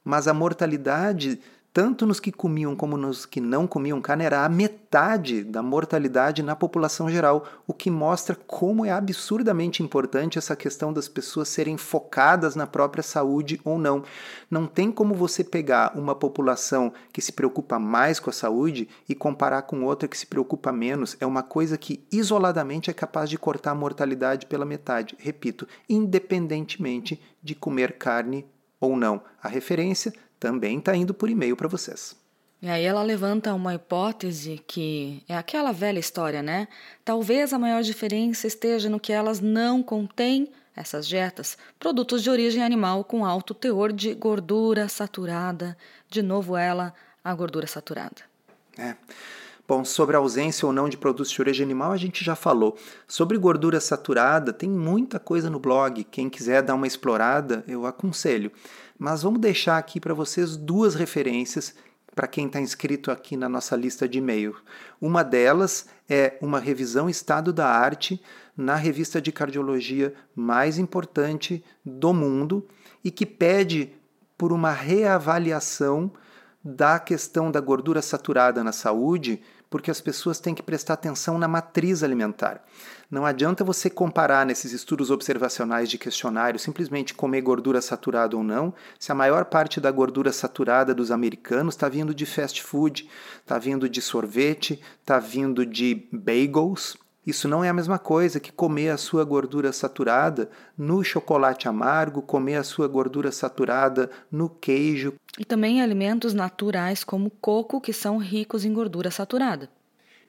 mas 0.03 0.27
a 0.27 0.33
mortalidade, 0.33 1.39
tanto 1.75 2.07
nos 2.07 2.21
que 2.21 2.31
comiam 2.31 2.77
como 2.77 2.97
nos 2.97 3.27
que 3.27 3.41
não 3.41 3.67
comiam 3.67 4.01
carne, 4.01 4.25
era 4.25 4.45
a 4.45 4.49
metade 4.49 5.43
da 5.43 5.61
mortalidade 5.61 6.41
na 6.41 6.55
população 6.55 7.11
geral, 7.11 7.45
o 7.67 7.75
que 7.75 7.91
mostra 7.91 8.37
como 8.47 8.87
é 8.87 8.93
absurdamente 8.93 9.83
importante 9.83 10.39
essa 10.39 10.55
questão 10.55 10.93
das 10.93 11.09
pessoas 11.09 11.49
serem 11.49 11.77
focadas 11.77 12.55
na 12.55 12.65
própria 12.65 13.03
saúde 13.03 13.61
ou 13.65 13.77
não. 13.77 14.05
Não 14.49 14.69
tem 14.69 14.93
como 14.93 15.17
você 15.17 15.43
pegar 15.43 15.99
uma 15.99 16.15
população 16.15 16.93
que 17.13 17.21
se 17.21 17.33
preocupa 17.33 17.77
mais 17.77 18.21
com 18.21 18.31
a 18.31 18.33
saúde 18.33 18.89
e 19.09 19.15
comparar 19.15 19.63
com 19.63 19.83
outra 19.83 20.07
que 20.07 20.17
se 20.17 20.29
preocupa 20.29 20.71
menos. 20.71 21.17
É 21.19 21.27
uma 21.27 21.43
coisa 21.43 21.77
que 21.77 22.07
isoladamente 22.13 22.89
é 22.89 22.95
capaz 22.95 23.29
de 23.29 23.37
cortar 23.37 23.73
a 23.73 23.75
mortalidade 23.75 24.47
pela 24.47 24.65
metade. 24.65 25.17
Repito, 25.19 25.67
independentemente 25.89 27.21
de 27.43 27.57
comer 27.57 27.99
carne 27.99 28.47
ou 28.81 28.97
não. 28.97 29.23
A 29.43 29.49
referência 29.49 30.13
também 30.45 30.79
está 30.79 30.95
indo 30.95 31.15
por 31.15 31.31
e-mail 31.31 31.57
para 31.57 31.67
vocês. 31.67 32.15
E 32.61 32.69
aí 32.69 32.85
ela 32.85 33.03
levanta 33.03 33.55
uma 33.55 33.75
hipótese 33.75 34.63
que 34.67 35.23
é 35.27 35.35
aquela 35.35 35.73
velha 35.73 35.99
história, 35.99 36.43
né? 36.43 36.69
Talvez 37.03 37.55
a 37.55 37.59
maior 37.59 37.83
diferença 37.83 38.47
esteja 38.47 38.91
no 38.91 39.01
que 39.01 39.11
elas 39.11 39.41
não 39.41 39.83
contêm, 39.83 40.53
essas 40.77 41.09
dietas, 41.09 41.57
produtos 41.79 42.23
de 42.23 42.29
origem 42.29 42.63
animal 42.63 43.05
com 43.05 43.25
alto 43.25 43.55
teor 43.55 43.91
de 43.91 44.13
gordura 44.13 44.87
saturada. 44.87 45.79
De 46.11 46.21
novo 46.21 46.59
ela, 46.59 46.93
a 47.23 47.35
gordura 47.35 47.67
saturada. 47.67 48.23
É. 48.77 48.95
Bom, 49.67 49.83
sobre 49.83 50.15
a 50.15 50.19
ausência 50.19 50.67
ou 50.67 50.75
não 50.75 50.91
de 50.91 50.99
produtos 50.99 51.31
de 51.31 51.41
origem 51.41 51.65
animal, 51.65 51.91
a 51.91 51.97
gente 51.97 52.23
já 52.23 52.37
falou. 52.37 52.77
Sobre 53.09 53.39
gordura 53.39 53.81
saturada, 53.81 54.53
tem 54.53 54.69
muita 54.69 55.19
coisa 55.19 55.49
no 55.49 55.59
blog. 55.59 56.05
Quem 56.05 56.29
quiser 56.29 56.63
dar 56.63 56.75
uma 56.75 56.87
explorada, 56.87 57.65
eu 57.67 57.87
aconselho. 57.87 58.53
Mas 58.99 59.23
vamos 59.23 59.41
deixar 59.41 59.79
aqui 59.79 59.99
para 59.99 60.13
vocês 60.13 60.55
duas 60.55 60.95
referências 60.95 61.75
para 62.15 62.29
quem 62.29 62.47
está 62.47 62.61
inscrito 62.61 63.11
aqui 63.11 63.39
na 63.39 63.49
nossa 63.49 63.75
lista 63.75 64.07
de 64.07 64.19
e-mail. 64.19 64.55
Uma 65.01 65.23
delas 65.25 65.87
é 66.09 66.37
uma 66.43 66.61
revisão 66.61 67.09
estado 67.09 67.51
da 67.51 67.67
arte 67.67 68.23
na 68.55 68.77
revista 68.77 69.21
de 69.21 69.33
cardiologia 69.33 70.15
mais 70.37 70.79
importante 70.79 71.65
do 71.85 72.13
mundo 72.13 72.67
e 73.03 73.11
que 73.11 73.25
pede 73.27 73.93
por 74.37 74.53
uma 74.53 74.71
reavaliação 74.71 76.13
da 76.65 76.99
questão 76.99 77.51
da 77.51 77.61
gordura 77.61 78.01
saturada 78.01 78.65
na 78.65 78.73
saúde, 78.73 79.43
porque 79.75 79.91
as 79.91 80.01
pessoas 80.01 80.39
têm 80.39 80.55
que 80.55 80.63
prestar 80.63 80.95
atenção 80.95 81.37
na 81.37 81.49
matriz 81.49 82.05
alimentar. 82.05 82.65
Não 83.11 83.27
adianta 83.27 83.65
você 83.65 83.91
comparar 83.91 84.47
nesses 84.47 84.71
estudos 84.71 85.11
observacionais 85.11 85.91
de 85.91 85.99
questionário 85.99 86.61
simplesmente 86.61 87.13
comer 87.13 87.41
gordura 87.41 87.81
saturada 87.81 88.37
ou 88.37 88.45
não, 88.45 88.73
se 89.01 89.11
a 89.11 89.17
maior 89.17 89.47
parte 89.47 89.81
da 89.81 89.91
gordura 89.91 90.33
saturada 90.33 90.95
dos 90.95 91.11
americanos 91.11 91.75
está 91.75 91.89
vindo 91.89 92.15
de 92.15 92.25
fast 92.25 92.63
food, 92.63 93.11
está 93.41 93.59
vindo 93.59 93.89
de 93.89 94.01
sorvete, 94.01 94.81
está 95.01 95.19
vindo 95.19 95.67
de 95.67 96.07
bagels, 96.13 96.97
isso 97.27 97.49
não 97.49 97.65
é 97.65 97.69
a 97.69 97.75
mesma 97.75 97.99
coisa 97.99 98.39
que 98.39 98.53
comer 98.53 98.91
a 98.91 98.97
sua 98.97 99.25
gordura 99.25 99.73
saturada 99.73 100.51
no 100.77 101.03
chocolate 101.03 101.69
amargo, 101.69 102.21
comer 102.21 102.57
a 102.57 102.65
sua 102.65 102.87
gordura 102.87 103.33
saturada 103.33 104.11
no 104.31 104.49
queijo. 104.49 105.15
E 105.39 105.45
também 105.45 105.81
alimentos 105.81 106.35
naturais 106.35 107.03
como 107.03 107.31
coco, 107.31 107.81
que 107.81 107.93
são 107.93 108.19
ricos 108.19 108.65
em 108.65 108.73
gordura 108.73 109.11
saturada. 109.11 109.69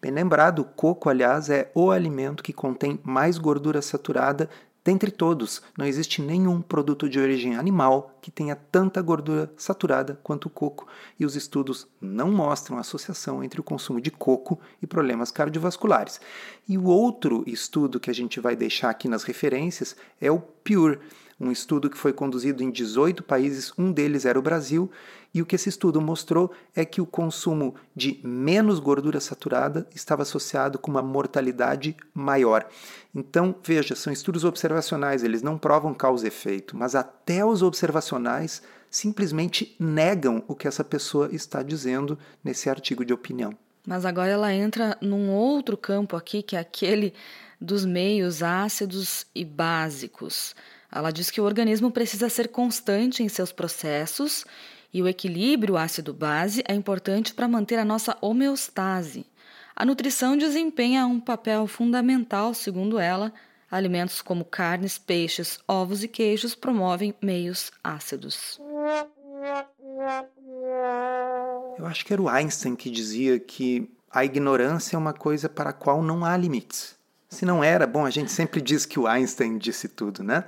Bem 0.01 0.11
lembrado, 0.11 0.59
o 0.59 0.65
coco, 0.65 1.09
aliás, 1.09 1.49
é 1.49 1.71
o 1.73 1.89
alimento 1.89 2.43
que 2.43 2.53
contém 2.53 2.99
mais 3.03 3.37
gordura 3.37 3.81
saturada 3.81 4.49
Dentre 4.85 5.09
todos, 5.09 5.63
não 5.75 5.83
existe 5.83 6.21
nenhum 6.21 6.61
produto 6.61 7.09
de 7.09 7.19
origem 7.19 7.55
animal 7.55 8.15
que 8.21 8.29
tenha 8.29 8.55
tanta 8.55 9.01
gordura 9.01 9.51
saturada 9.57 10.19
quanto 10.21 10.45
o 10.45 10.49
coco, 10.49 10.87
e 11.19 11.25
os 11.25 11.35
estudos 11.35 11.87
não 11.99 12.31
mostram 12.31 12.77
associação 12.77 13.43
entre 13.43 13.59
o 13.59 13.63
consumo 13.63 13.99
de 13.99 14.11
coco 14.11 14.59
e 14.79 14.85
problemas 14.85 15.31
cardiovasculares. 15.31 16.21
E 16.69 16.77
o 16.77 16.85
outro 16.85 17.43
estudo 17.47 17.99
que 17.99 18.11
a 18.11 18.13
gente 18.13 18.39
vai 18.39 18.55
deixar 18.55 18.91
aqui 18.91 19.09
nas 19.09 19.23
referências 19.23 19.95
é 20.21 20.29
o 20.29 20.39
PURE, 20.39 20.99
um 21.39 21.51
estudo 21.51 21.89
que 21.89 21.97
foi 21.97 22.13
conduzido 22.13 22.63
em 22.63 22.71
18 22.71 23.23
países, 23.23 23.73
um 23.77 23.91
deles 23.91 24.25
era 24.25 24.39
o 24.39 24.41
Brasil, 24.41 24.89
e 25.33 25.41
o 25.41 25.45
que 25.45 25.55
esse 25.55 25.67
estudo 25.67 25.99
mostrou 25.99 26.51
é 26.73 26.85
que 26.85 27.01
o 27.01 27.05
consumo 27.05 27.75
de 27.93 28.21
menos 28.23 28.79
gordura 28.79 29.19
saturada 29.19 29.85
estava 29.93 30.21
associado 30.21 30.79
com 30.79 30.89
uma 30.89 31.01
mortalidade 31.01 31.95
maior. 32.13 32.65
Então, 33.13 33.53
veja, 33.61 33.95
são 33.95 34.13
estudos 34.13 34.45
observacionais, 34.45 35.23
eles 35.23 35.41
não 35.41 35.57
provam 35.57 35.93
causa 35.93 36.25
e 36.25 36.29
efeito, 36.29 36.77
mas 36.77 36.95
até 36.95 37.43
os 37.43 37.61
observacionais 37.61 38.61
simplesmente 38.89 39.75
negam 39.77 40.41
o 40.47 40.55
que 40.55 40.69
essa 40.69 40.85
pessoa 40.85 41.27
está 41.33 41.61
dizendo 41.61 42.17
nesse 42.41 42.69
artigo 42.69 43.03
de 43.03 43.13
opinião. 43.13 43.57
Mas 43.85 44.05
agora 44.05 44.31
ela 44.31 44.53
entra 44.53 44.97
num 45.01 45.29
outro 45.29 45.75
campo 45.75 46.15
aqui, 46.15 46.41
que 46.41 46.55
é 46.55 46.59
aquele 46.59 47.13
dos 47.59 47.85
meios 47.85 48.41
ácidos 48.41 49.25
e 49.35 49.43
básicos. 49.43 50.55
Ela 50.95 51.11
diz 51.11 51.29
que 51.29 51.41
o 51.41 51.43
organismo 51.43 51.91
precisa 51.91 52.29
ser 52.29 52.47
constante 52.47 53.21
em 53.21 53.27
seus 53.27 53.51
processos 53.51 54.45
e 54.93 55.01
o 55.01 55.09
equilíbrio 55.09 55.75
ácido-base 55.75 56.63
é 56.65 56.73
importante 56.73 57.33
para 57.33 57.49
manter 57.49 57.77
a 57.77 57.83
nossa 57.83 58.17
homeostase. 58.21 59.25
A 59.75 59.83
nutrição 59.83 60.37
desempenha 60.37 61.05
um 61.05 61.19
papel 61.19 61.67
fundamental, 61.67 62.53
segundo 62.53 62.97
ela. 62.97 63.33
Alimentos 63.69 64.21
como 64.21 64.45
carnes, 64.45 64.97
peixes, 64.97 65.59
ovos 65.67 66.01
e 66.01 66.07
queijos 66.07 66.55
promovem 66.55 67.13
meios 67.21 67.73
ácidos. 67.83 68.57
Eu 71.77 71.85
acho 71.85 72.05
que 72.05 72.13
era 72.13 72.21
o 72.21 72.29
Einstein 72.29 72.73
que 72.73 72.89
dizia 72.89 73.37
que 73.37 73.91
a 74.09 74.23
ignorância 74.23 74.95
é 74.95 74.99
uma 74.99 75.13
coisa 75.13 75.49
para 75.49 75.71
a 75.71 75.73
qual 75.73 76.01
não 76.01 76.23
há 76.23 76.37
limites. 76.37 76.95
Se 77.29 77.45
não 77.45 77.63
era, 77.63 77.85
bom, 77.87 78.05
a 78.05 78.09
gente 78.09 78.31
sempre 78.31 78.61
diz 78.61 78.85
que 78.85 78.99
o 78.99 79.07
Einstein 79.07 79.57
disse 79.57 79.87
tudo, 79.87 80.23
né? 80.23 80.45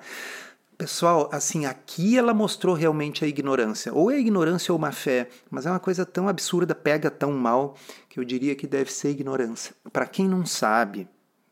Pessoal, 0.78 1.28
assim, 1.34 1.66
aqui 1.66 2.18
ela 2.18 2.36
mostrou 2.36 2.76
realmente 2.76 3.26
a 3.26 3.28
ignorância. 3.28 3.92
Ou 3.92 4.12
é 4.12 4.20
ignorância 4.20 4.72
ou 4.72 4.78
má 4.78 4.92
fé, 4.92 5.28
mas 5.50 5.66
é 5.66 5.72
uma 5.72 5.80
coisa 5.80 6.06
tão 6.06 6.28
absurda, 6.28 6.76
pega 6.76 7.10
tão 7.10 7.32
mal, 7.32 7.76
que 8.08 8.20
eu 8.20 8.24
diria 8.24 8.56
que 8.56 8.68
deve 8.68 8.92
ser 8.92 9.10
ignorância. 9.10 9.74
Para 9.92 10.06
quem 10.06 10.28
não 10.28 10.46
sabe, 10.46 11.08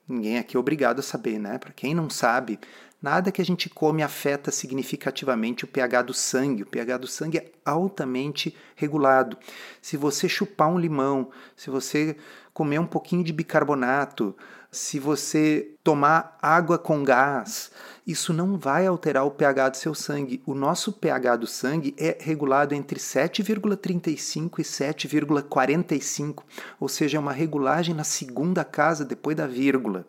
ninguém 0.08 0.38
aqui 0.38 0.56
é 0.56 0.60
obrigado 0.60 1.00
a 1.00 1.04
saber, 1.04 1.40
né? 1.40 1.58
Para 1.58 1.74
quem 1.74 1.96
não 1.96 2.08
sabe, 2.08 2.60
nada 3.02 3.32
que 3.32 3.42
a 3.42 3.46
gente 3.46 3.68
come 3.68 4.04
afeta 4.04 4.52
significativamente 4.52 5.66
o 5.66 5.68
pH 5.68 6.04
do 6.04 6.14
sangue. 6.14 6.62
O 6.62 6.68
pH 6.68 6.98
do 6.98 7.08
sangue 7.08 7.40
é 7.40 7.52
altamente 7.66 8.56
regulado. 8.76 9.40
Se 9.82 9.98
você 9.98 10.30
chupar 10.30 10.70
um 10.70 10.78
limão, 10.78 11.32
se 11.56 11.72
você 11.72 12.16
comer 12.54 12.78
um 12.78 12.86
pouquinho 12.86 13.24
de 13.24 13.34
bicarbonato, 13.34 14.36
se 14.76 15.00
você 15.00 15.72
tomar 15.82 16.38
água 16.42 16.78
com 16.78 17.02
gás, 17.02 17.72
isso 18.06 18.34
não 18.34 18.58
vai 18.58 18.86
alterar 18.86 19.26
o 19.26 19.32
pH 19.32 19.70
do 19.70 19.78
seu 19.78 19.96
sangue. 19.96 20.44
O 20.46 20.54
nosso 20.54 20.92
pH 20.92 21.38
do 21.38 21.48
sangue 21.48 21.96
é 21.98 22.18
regulado 22.20 22.76
entre 22.76 23.00
7,35 23.00 24.60
e 24.60 24.64
7,45, 24.64 26.44
ou 26.78 26.90
seja, 26.90 27.18
é 27.18 27.20
uma 27.20 27.32
regulagem 27.32 27.96
na 27.96 28.04
segunda 28.04 28.66
casa 28.66 29.06
depois 29.06 29.38
da 29.38 29.48
vírgula. 29.48 30.06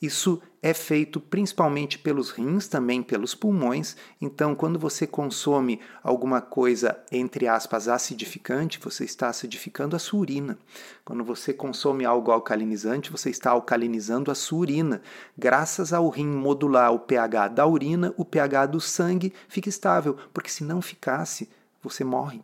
Isso 0.00 0.40
é 0.62 0.72
feito 0.72 1.20
principalmente 1.20 1.98
pelos 1.98 2.30
rins, 2.30 2.68
também 2.68 3.02
pelos 3.02 3.34
pulmões. 3.34 3.96
Então, 4.20 4.54
quando 4.54 4.78
você 4.78 5.06
consome 5.06 5.80
alguma 6.02 6.40
coisa, 6.40 6.96
entre 7.10 7.48
aspas, 7.48 7.88
acidificante, 7.88 8.78
você 8.78 9.04
está 9.04 9.28
acidificando 9.28 9.96
a 9.96 9.98
sua 9.98 10.20
urina. 10.20 10.56
Quando 11.04 11.24
você 11.24 11.52
consome 11.52 12.04
algo 12.04 12.30
alcalinizante, 12.30 13.10
você 13.10 13.30
está 13.30 13.50
alcalinizando 13.50 14.30
a 14.30 14.36
sua 14.36 14.58
urina. 14.60 15.02
Graças 15.36 15.92
ao 15.92 16.08
rim 16.08 16.28
modular 16.28 16.92
o 16.92 17.00
pH 17.00 17.48
da 17.48 17.66
urina, 17.66 18.14
o 18.16 18.24
pH 18.24 18.66
do 18.66 18.80
sangue 18.80 19.32
fica 19.48 19.68
estável, 19.68 20.16
porque 20.32 20.50
se 20.50 20.62
não 20.62 20.80
ficasse, 20.80 21.48
você 21.82 22.04
morre. 22.04 22.40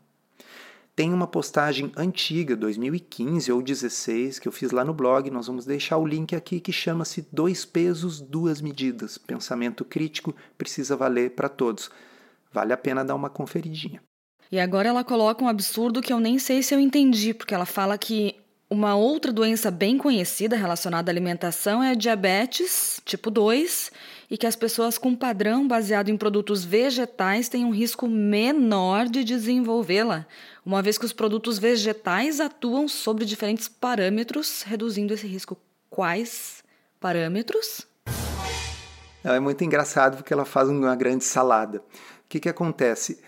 Tem 0.96 1.12
uma 1.12 1.26
postagem 1.26 1.90
antiga, 1.96 2.54
2015 2.54 3.50
ou 3.50 3.60
16, 3.60 4.38
que 4.38 4.46
eu 4.46 4.52
fiz 4.52 4.70
lá 4.70 4.84
no 4.84 4.94
blog, 4.94 5.28
nós 5.28 5.48
vamos 5.48 5.66
deixar 5.66 5.96
o 5.96 6.06
link 6.06 6.36
aqui, 6.36 6.60
que 6.60 6.72
chama-se 6.72 7.26
Dois 7.32 7.64
Pesos, 7.64 8.20
Duas 8.20 8.60
Medidas. 8.60 9.18
Pensamento 9.18 9.84
crítico 9.84 10.32
precisa 10.56 10.94
valer 10.94 11.30
para 11.30 11.48
todos. 11.48 11.90
Vale 12.52 12.72
a 12.72 12.76
pena 12.76 13.04
dar 13.04 13.16
uma 13.16 13.28
conferidinha. 13.28 14.00
E 14.52 14.60
agora 14.60 14.88
ela 14.88 15.02
coloca 15.02 15.42
um 15.42 15.48
absurdo 15.48 16.00
que 16.00 16.12
eu 16.12 16.20
nem 16.20 16.38
sei 16.38 16.62
se 16.62 16.72
eu 16.72 16.78
entendi, 16.78 17.34
porque 17.34 17.54
ela 17.54 17.66
fala 17.66 17.98
que 17.98 18.36
uma 18.70 18.94
outra 18.94 19.32
doença 19.32 19.72
bem 19.72 19.98
conhecida 19.98 20.54
relacionada 20.54 21.10
à 21.10 21.12
alimentação 21.12 21.82
é 21.82 21.90
a 21.90 21.94
diabetes 21.94 23.00
tipo 23.04 23.30
2 23.30 23.90
e 24.30 24.36
que 24.36 24.46
as 24.46 24.56
pessoas 24.56 24.98
com 24.98 25.14
padrão 25.14 25.66
baseado 25.66 26.08
em 26.08 26.16
produtos 26.16 26.64
vegetais 26.64 27.48
têm 27.48 27.64
um 27.64 27.70
risco 27.70 28.08
menor 28.08 29.06
de 29.06 29.24
desenvolvê-la, 29.24 30.26
uma 30.64 30.82
vez 30.82 30.96
que 30.96 31.04
os 31.04 31.12
produtos 31.12 31.58
vegetais 31.58 32.40
atuam 32.40 32.88
sobre 32.88 33.24
diferentes 33.24 33.68
parâmetros, 33.68 34.62
reduzindo 34.62 35.14
esse 35.14 35.26
risco. 35.26 35.56
Quais 35.90 36.64
parâmetros? 36.98 37.86
É 39.22 39.40
muito 39.40 39.62
engraçado 39.64 40.16
porque 40.16 40.32
ela 40.32 40.44
faz 40.44 40.68
uma 40.68 40.94
grande 40.94 41.24
salada. 41.24 41.78
O 41.78 41.82
que, 42.28 42.40
que 42.40 42.48
acontece? 42.48 43.20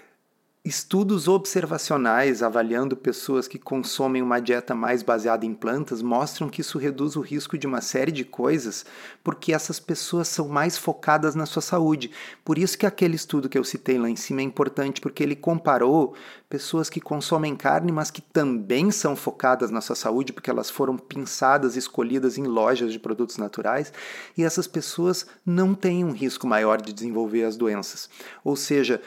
Estudos 0.66 1.28
observacionais 1.28 2.42
avaliando 2.42 2.96
pessoas 2.96 3.46
que 3.46 3.56
consomem 3.56 4.20
uma 4.20 4.40
dieta 4.40 4.74
mais 4.74 5.00
baseada 5.00 5.46
em 5.46 5.54
plantas 5.54 6.02
mostram 6.02 6.48
que 6.48 6.60
isso 6.60 6.76
reduz 6.76 7.14
o 7.14 7.20
risco 7.20 7.56
de 7.56 7.68
uma 7.68 7.80
série 7.80 8.10
de 8.10 8.24
coisas, 8.24 8.84
porque 9.22 9.52
essas 9.52 9.78
pessoas 9.78 10.26
são 10.26 10.48
mais 10.48 10.76
focadas 10.76 11.36
na 11.36 11.46
sua 11.46 11.62
saúde. 11.62 12.10
Por 12.44 12.58
isso 12.58 12.76
que 12.76 12.84
aquele 12.84 13.14
estudo 13.14 13.48
que 13.48 13.56
eu 13.56 13.62
citei 13.62 13.96
lá 13.96 14.10
em 14.10 14.16
cima 14.16 14.40
é 14.40 14.42
importante, 14.44 15.00
porque 15.00 15.22
ele 15.22 15.36
comparou 15.36 16.16
pessoas 16.50 16.90
que 16.90 17.00
consomem 17.00 17.54
carne, 17.54 17.92
mas 17.92 18.10
que 18.10 18.20
também 18.20 18.90
são 18.90 19.14
focadas 19.14 19.70
na 19.70 19.80
sua 19.80 19.94
saúde, 19.94 20.32
porque 20.32 20.50
elas 20.50 20.68
foram 20.68 20.98
pinçadas, 20.98 21.76
escolhidas 21.76 22.38
em 22.38 22.44
lojas 22.44 22.92
de 22.92 22.98
produtos 22.98 23.36
naturais, 23.36 23.92
e 24.36 24.42
essas 24.42 24.66
pessoas 24.66 25.28
não 25.44 25.76
têm 25.76 26.04
um 26.04 26.10
risco 26.10 26.44
maior 26.44 26.82
de 26.82 26.92
desenvolver 26.92 27.44
as 27.44 27.56
doenças. 27.56 28.10
Ou 28.42 28.56
seja, 28.56 29.00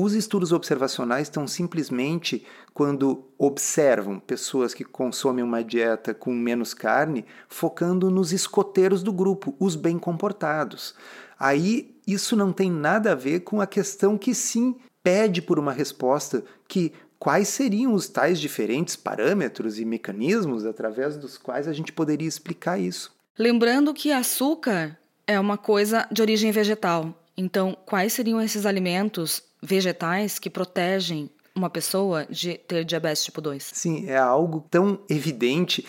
os 0.00 0.14
estudos 0.14 0.52
observacionais 0.52 1.26
estão 1.26 1.44
simplesmente 1.48 2.46
quando 2.72 3.24
observam 3.36 4.20
pessoas 4.20 4.72
que 4.72 4.84
consomem 4.84 5.42
uma 5.44 5.64
dieta 5.64 6.14
com 6.14 6.32
menos 6.32 6.72
carne, 6.72 7.24
focando 7.48 8.08
nos 8.08 8.32
escoteiros 8.32 9.02
do 9.02 9.12
grupo, 9.12 9.56
os 9.58 9.74
bem 9.74 9.98
comportados. 9.98 10.94
Aí 11.36 11.96
isso 12.06 12.36
não 12.36 12.52
tem 12.52 12.70
nada 12.70 13.10
a 13.10 13.16
ver 13.16 13.40
com 13.40 13.60
a 13.60 13.66
questão 13.66 14.16
que 14.16 14.36
sim 14.36 14.76
pede 15.02 15.42
por 15.42 15.58
uma 15.58 15.72
resposta 15.72 16.44
que 16.68 16.92
quais 17.18 17.48
seriam 17.48 17.92
os 17.92 18.08
tais 18.08 18.38
diferentes 18.38 18.94
parâmetros 18.94 19.80
e 19.80 19.84
mecanismos 19.84 20.64
através 20.64 21.16
dos 21.16 21.36
quais 21.36 21.66
a 21.66 21.72
gente 21.72 21.92
poderia 21.92 22.28
explicar 22.28 22.78
isso. 22.78 23.10
Lembrando 23.36 23.92
que 23.92 24.12
açúcar 24.12 24.96
é 25.26 25.40
uma 25.40 25.58
coisa 25.58 26.06
de 26.12 26.22
origem 26.22 26.52
vegetal. 26.52 27.12
Então, 27.36 27.76
quais 27.84 28.12
seriam 28.12 28.40
esses 28.40 28.64
alimentos 28.64 29.47
vegetais 29.62 30.38
que 30.38 30.50
protegem 30.50 31.30
uma 31.54 31.68
pessoa 31.68 32.24
de 32.26 32.54
ter 32.54 32.84
diabetes 32.84 33.24
tipo 33.24 33.40
2. 33.40 33.70
Sim, 33.74 34.08
é 34.08 34.16
algo 34.16 34.64
tão 34.70 35.00
evidente 35.08 35.84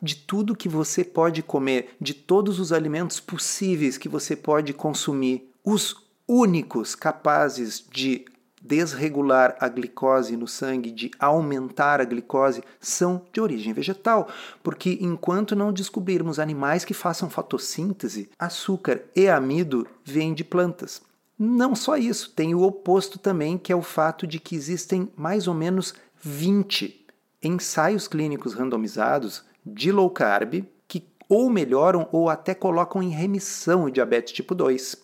de 0.00 0.16
tudo 0.16 0.56
que 0.56 0.68
você 0.68 1.04
pode 1.04 1.42
comer, 1.42 1.94
de 2.00 2.14
todos 2.14 2.58
os 2.58 2.72
alimentos 2.72 3.20
possíveis 3.20 3.98
que 3.98 4.08
você 4.08 4.34
pode 4.34 4.72
consumir, 4.72 5.50
os 5.62 5.94
únicos 6.26 6.94
capazes 6.94 7.84
de 7.92 8.24
desregular 8.64 9.56
a 9.60 9.68
glicose 9.68 10.36
no 10.36 10.46
sangue, 10.46 10.92
de 10.92 11.10
aumentar 11.18 12.00
a 12.00 12.04
glicose, 12.04 12.62
são 12.80 13.22
de 13.32 13.40
origem 13.40 13.72
vegetal, 13.72 14.28
porque 14.62 14.98
enquanto 15.00 15.56
não 15.56 15.72
descobrirmos 15.72 16.38
animais 16.38 16.84
que 16.84 16.94
façam 16.94 17.28
fotossíntese, 17.28 18.30
açúcar 18.38 19.02
e 19.16 19.28
amido 19.28 19.86
vêm 20.04 20.32
de 20.32 20.44
plantas. 20.44 21.02
Não 21.38 21.74
só 21.74 21.96
isso, 21.96 22.30
tem 22.30 22.54
o 22.54 22.62
oposto 22.62 23.18
também, 23.18 23.58
que 23.58 23.72
é 23.72 23.76
o 23.76 23.82
fato 23.82 24.26
de 24.26 24.38
que 24.38 24.54
existem 24.54 25.10
mais 25.16 25.48
ou 25.48 25.54
menos 25.54 25.94
20 26.20 27.06
ensaios 27.42 28.06
clínicos 28.06 28.54
randomizados 28.54 29.44
de 29.64 29.90
low 29.90 30.08
carb 30.10 30.64
que 30.86 31.04
ou 31.28 31.50
melhoram 31.50 32.08
ou 32.12 32.28
até 32.28 32.54
colocam 32.54 33.02
em 33.02 33.10
remissão 33.10 33.84
o 33.84 33.90
diabetes 33.90 34.32
tipo 34.32 34.54
2. 34.54 35.02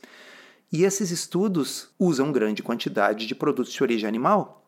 E 0.70 0.84
esses 0.84 1.10
estudos 1.10 1.88
usam 1.98 2.30
grande 2.30 2.62
quantidade 2.62 3.26
de 3.26 3.34
produtos 3.34 3.72
de 3.72 3.82
origem 3.82 4.06
animal, 4.06 4.64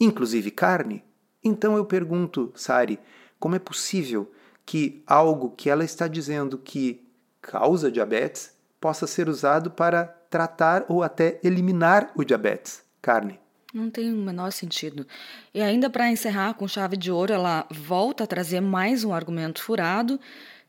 inclusive 0.00 0.50
carne. 0.50 1.04
Então 1.42 1.76
eu 1.76 1.84
pergunto, 1.84 2.52
Sari, 2.54 2.98
como 3.38 3.56
é 3.56 3.58
possível 3.58 4.30
que 4.64 5.02
algo 5.06 5.50
que 5.50 5.68
ela 5.68 5.84
está 5.84 6.06
dizendo 6.06 6.56
que 6.56 7.04
causa 7.40 7.90
diabetes 7.90 8.52
possa 8.80 9.06
ser 9.06 9.28
usado 9.28 9.70
para 9.70 10.16
tratar 10.32 10.86
ou 10.88 11.02
até 11.02 11.38
eliminar 11.44 12.10
o 12.16 12.24
diabetes. 12.24 12.82
Carne. 13.02 13.38
Não 13.74 13.90
tem 13.90 14.10
o 14.12 14.16
menor 14.16 14.50
sentido. 14.50 15.06
E 15.52 15.60
ainda 15.60 15.90
para 15.90 16.10
encerrar 16.10 16.54
com 16.54 16.66
chave 16.66 16.96
de 16.96 17.12
ouro, 17.12 17.32
ela 17.32 17.66
volta 17.70 18.24
a 18.24 18.26
trazer 18.26 18.60
mais 18.60 19.04
um 19.04 19.12
argumento 19.12 19.62
furado, 19.62 20.18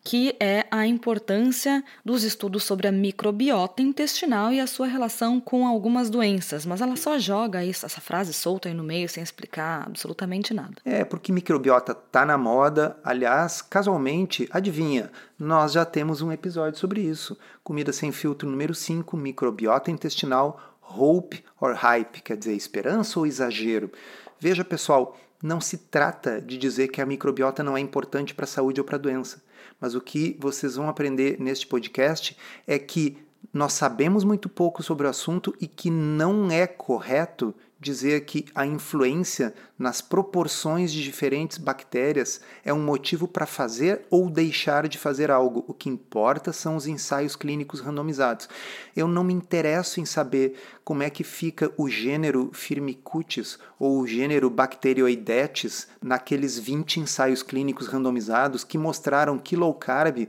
que 0.03 0.35
é 0.39 0.65
a 0.69 0.85
importância 0.85 1.83
dos 2.03 2.23
estudos 2.23 2.63
sobre 2.63 2.87
a 2.87 2.91
microbiota 2.91 3.81
intestinal 3.81 4.51
e 4.51 4.59
a 4.59 4.67
sua 4.67 4.85
relação 4.85 5.39
com 5.39 5.65
algumas 5.65 6.09
doenças. 6.09 6.65
Mas 6.65 6.81
ela 6.81 6.97
só 6.97 7.17
joga 7.17 7.63
isso, 7.63 7.85
essa 7.85 8.01
frase 8.01 8.33
solta 8.33 8.67
aí 8.67 8.75
no 8.75 8.83
meio 8.83 9.07
sem 9.07 9.23
explicar 9.23 9.85
absolutamente 9.87 10.53
nada. 10.53 10.73
É, 10.83 11.05
porque 11.05 11.31
microbiota 11.31 11.95
tá 11.95 12.25
na 12.25 12.37
moda. 12.37 12.97
Aliás, 13.03 13.61
casualmente, 13.61 14.47
adivinha, 14.51 15.09
nós 15.39 15.71
já 15.71 15.85
temos 15.85 16.21
um 16.21 16.31
episódio 16.31 16.77
sobre 16.77 17.01
isso. 17.01 17.37
Comida 17.63 17.93
sem 17.93 18.11
filtro 18.11 18.49
número 18.49 18.75
5, 18.75 19.15
microbiota 19.15 19.89
intestinal, 19.89 20.59
hope 20.81 21.43
or 21.61 21.73
hype, 21.75 22.21
quer 22.21 22.35
dizer 22.35 22.53
esperança 22.53 23.17
ou 23.17 23.25
exagero. 23.25 23.89
Veja, 24.37 24.65
pessoal, 24.65 25.17
não 25.41 25.61
se 25.61 25.77
trata 25.77 26.41
de 26.41 26.57
dizer 26.57 26.89
que 26.89 27.01
a 27.01 27.05
microbiota 27.05 27.63
não 27.63 27.77
é 27.77 27.79
importante 27.79 28.33
para 28.33 28.43
a 28.43 28.47
saúde 28.47 28.81
ou 28.81 28.85
para 28.85 28.97
a 28.97 28.99
doença. 28.99 29.41
Mas 29.83 29.95
o 29.95 29.99
que 29.99 30.37
vocês 30.39 30.77
vão 30.77 30.87
aprender 30.87 31.37
neste 31.41 31.67
podcast 31.67 32.37
é 32.65 32.79
que 32.79 33.17
nós 33.51 33.73
sabemos 33.73 34.23
muito 34.23 34.47
pouco 34.47 34.81
sobre 34.81 35.05
o 35.05 35.09
assunto 35.09 35.53
e 35.59 35.67
que 35.67 35.89
não 35.89 36.49
é 36.49 36.65
correto 36.65 37.53
dizer 37.83 38.25
que 38.25 38.45
a 38.55 38.65
influência 38.65 39.53
nas 39.77 40.01
proporções 40.01 40.91
de 40.91 41.03
diferentes 41.03 41.57
bactérias 41.57 42.41
é 42.63 42.73
um 42.73 42.81
motivo 42.81 43.27
para 43.27 43.45
fazer 43.45 44.05
ou 44.09 44.29
deixar 44.29 44.87
de 44.87 44.97
fazer 44.97 45.29
algo. 45.29 45.63
O 45.67 45.73
que 45.73 45.89
importa 45.89 46.53
são 46.53 46.75
os 46.75 46.87
ensaios 46.87 47.35
clínicos 47.35 47.81
randomizados. 47.81 48.49
Eu 48.95 49.07
não 49.07 49.23
me 49.23 49.33
interesso 49.33 49.99
em 49.99 50.05
saber 50.05 50.55
como 50.83 51.03
é 51.03 51.09
que 51.09 51.23
fica 51.23 51.71
o 51.77 51.89
gênero 51.89 52.49
Firmicutes 52.53 53.59
ou 53.77 53.99
o 53.99 54.07
gênero 54.07 54.49
Bacteroidetes 54.49 55.87
naqueles 56.01 56.57
20 56.57 57.01
ensaios 57.01 57.43
clínicos 57.43 57.87
randomizados 57.87 58.63
que 58.63 58.77
mostraram 58.77 59.37
que 59.37 59.55
low 59.55 59.73
carb 59.73 60.27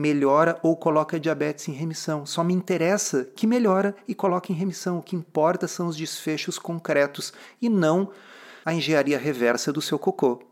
melhora 0.00 0.58
ou 0.62 0.74
coloca 0.76 1.20
diabetes 1.20 1.68
em 1.68 1.72
remissão. 1.72 2.24
Só 2.24 2.42
me 2.42 2.54
interessa 2.54 3.28
que 3.36 3.46
melhora 3.46 3.94
e 4.08 4.14
coloque 4.14 4.52
em 4.52 4.56
remissão. 4.56 4.98
O 4.98 5.02
que 5.02 5.14
importa 5.14 5.68
são 5.68 5.86
os 5.86 5.96
desfechos 5.96 6.58
concretos 6.58 7.32
e 7.60 7.68
não 7.68 8.10
a 8.64 8.72
engenharia 8.72 9.18
reversa 9.18 9.72
do 9.72 9.82
seu 9.82 9.98
cocô. 9.98 10.42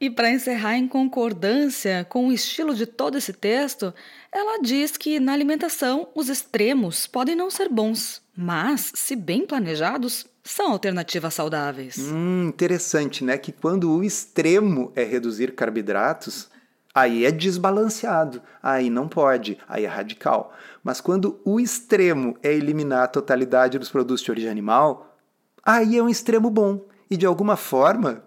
E 0.00 0.10
para 0.10 0.32
encerrar 0.32 0.76
em 0.76 0.88
concordância 0.88 2.04
com 2.08 2.26
o 2.26 2.32
estilo 2.32 2.74
de 2.74 2.86
todo 2.86 3.16
esse 3.16 3.32
texto, 3.32 3.94
ela 4.32 4.60
diz 4.60 4.96
que 4.96 5.20
na 5.20 5.32
alimentação 5.32 6.08
os 6.12 6.28
extremos 6.28 7.06
podem 7.06 7.36
não 7.36 7.48
ser 7.48 7.68
bons, 7.68 8.20
mas, 8.36 8.90
se 8.96 9.14
bem 9.14 9.46
planejados, 9.46 10.26
são 10.42 10.72
alternativas 10.72 11.34
saudáveis. 11.34 11.98
Hum, 11.98 12.48
interessante, 12.48 13.22
né? 13.22 13.38
Que 13.38 13.52
quando 13.52 13.92
o 13.92 14.02
extremo 14.02 14.90
é 14.96 15.04
reduzir 15.04 15.54
carboidratos, 15.54 16.50
Aí 16.94 17.24
é 17.24 17.30
desbalanceado, 17.30 18.42
aí 18.62 18.90
não 18.90 19.08
pode, 19.08 19.58
aí 19.66 19.84
é 19.84 19.88
radical. 19.88 20.52
Mas 20.84 21.00
quando 21.00 21.40
o 21.44 21.58
extremo 21.58 22.36
é 22.42 22.52
eliminar 22.52 23.04
a 23.04 23.08
totalidade 23.08 23.78
dos 23.78 23.88
produtos 23.88 24.22
de 24.22 24.30
origem 24.30 24.50
animal, 24.50 25.16
aí 25.64 25.96
é 25.96 26.02
um 26.02 26.08
extremo 26.08 26.50
bom. 26.50 26.84
E 27.10 27.16
de 27.16 27.24
alguma 27.24 27.56
forma, 27.56 28.22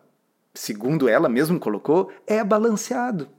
segundo 0.54 1.08
ela 1.08 1.30
mesmo 1.30 1.60
colocou, 1.60 2.12
é 2.25 2.43
balanceado. 2.43 3.30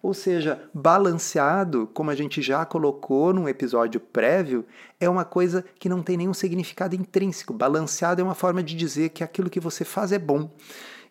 Ou 0.00 0.14
seja, 0.14 0.62
balanceado, 0.72 1.88
como 1.92 2.10
a 2.10 2.14
gente 2.14 2.40
já 2.40 2.64
colocou 2.64 3.34
num 3.34 3.48
episódio 3.48 3.98
prévio, 3.98 4.64
é 5.00 5.08
uma 5.08 5.24
coisa 5.24 5.64
que 5.78 5.88
não 5.88 6.02
tem 6.02 6.16
nenhum 6.16 6.34
significado 6.34 6.94
intrínseco. 6.94 7.52
Balanceado 7.52 8.20
é 8.20 8.24
uma 8.24 8.34
forma 8.34 8.62
de 8.62 8.76
dizer 8.76 9.08
que 9.08 9.24
aquilo 9.24 9.50
que 9.50 9.58
você 9.58 9.84
faz 9.84 10.12
é 10.12 10.18
bom. 10.18 10.50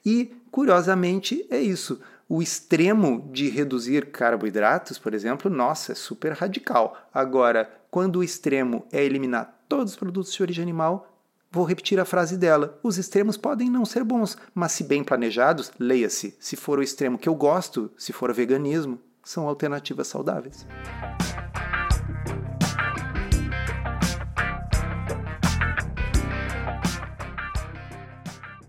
E, 0.06 0.34
curiosamente, 0.49 1.45
é 1.49 1.60
isso. 1.60 1.99
O 2.30 2.42
extremo 2.42 3.30
de 3.32 3.50
reduzir 3.50 4.12
carboidratos, 4.12 5.00
por 5.00 5.13
exemplo, 5.13 5.50
nossa, 5.50 5.94
é 5.94 5.96
super 5.96 6.34
radical. 6.34 6.98
Agora, 7.13 7.72
quando 7.90 8.18
o 8.18 8.24
extremo 8.24 8.86
é 8.92 9.04
eliminar 9.04 9.63
todos 9.70 9.94
os 9.94 10.00
produtos 10.00 10.34
de 10.34 10.42
origem 10.42 10.63
animal, 10.63 11.13
Vou 11.50 11.63
repetir 11.63 11.98
a 11.98 12.06
frase 12.06 12.38
dela. 12.38 12.78
Os 12.84 12.98
extremos 12.98 13.38
podem 13.38 13.70
não 13.70 13.86
ser 13.86 14.04
bons, 14.04 14.38
mas 14.54 14.74
se 14.74 14.84
bem 14.84 15.02
planejados, 15.02 15.72
leia-se. 15.80 16.36
Se 16.40 16.58
for 16.58 16.78
o 16.78 16.84
extremo 16.84 17.18
que 17.18 17.30
eu 17.30 17.36
gosto, 17.36 17.90
se 17.98 18.12
for 18.12 18.34
veganismo, 18.34 19.00
são 19.24 19.48
alternativas 19.48 20.08
saudáveis. 20.08 20.68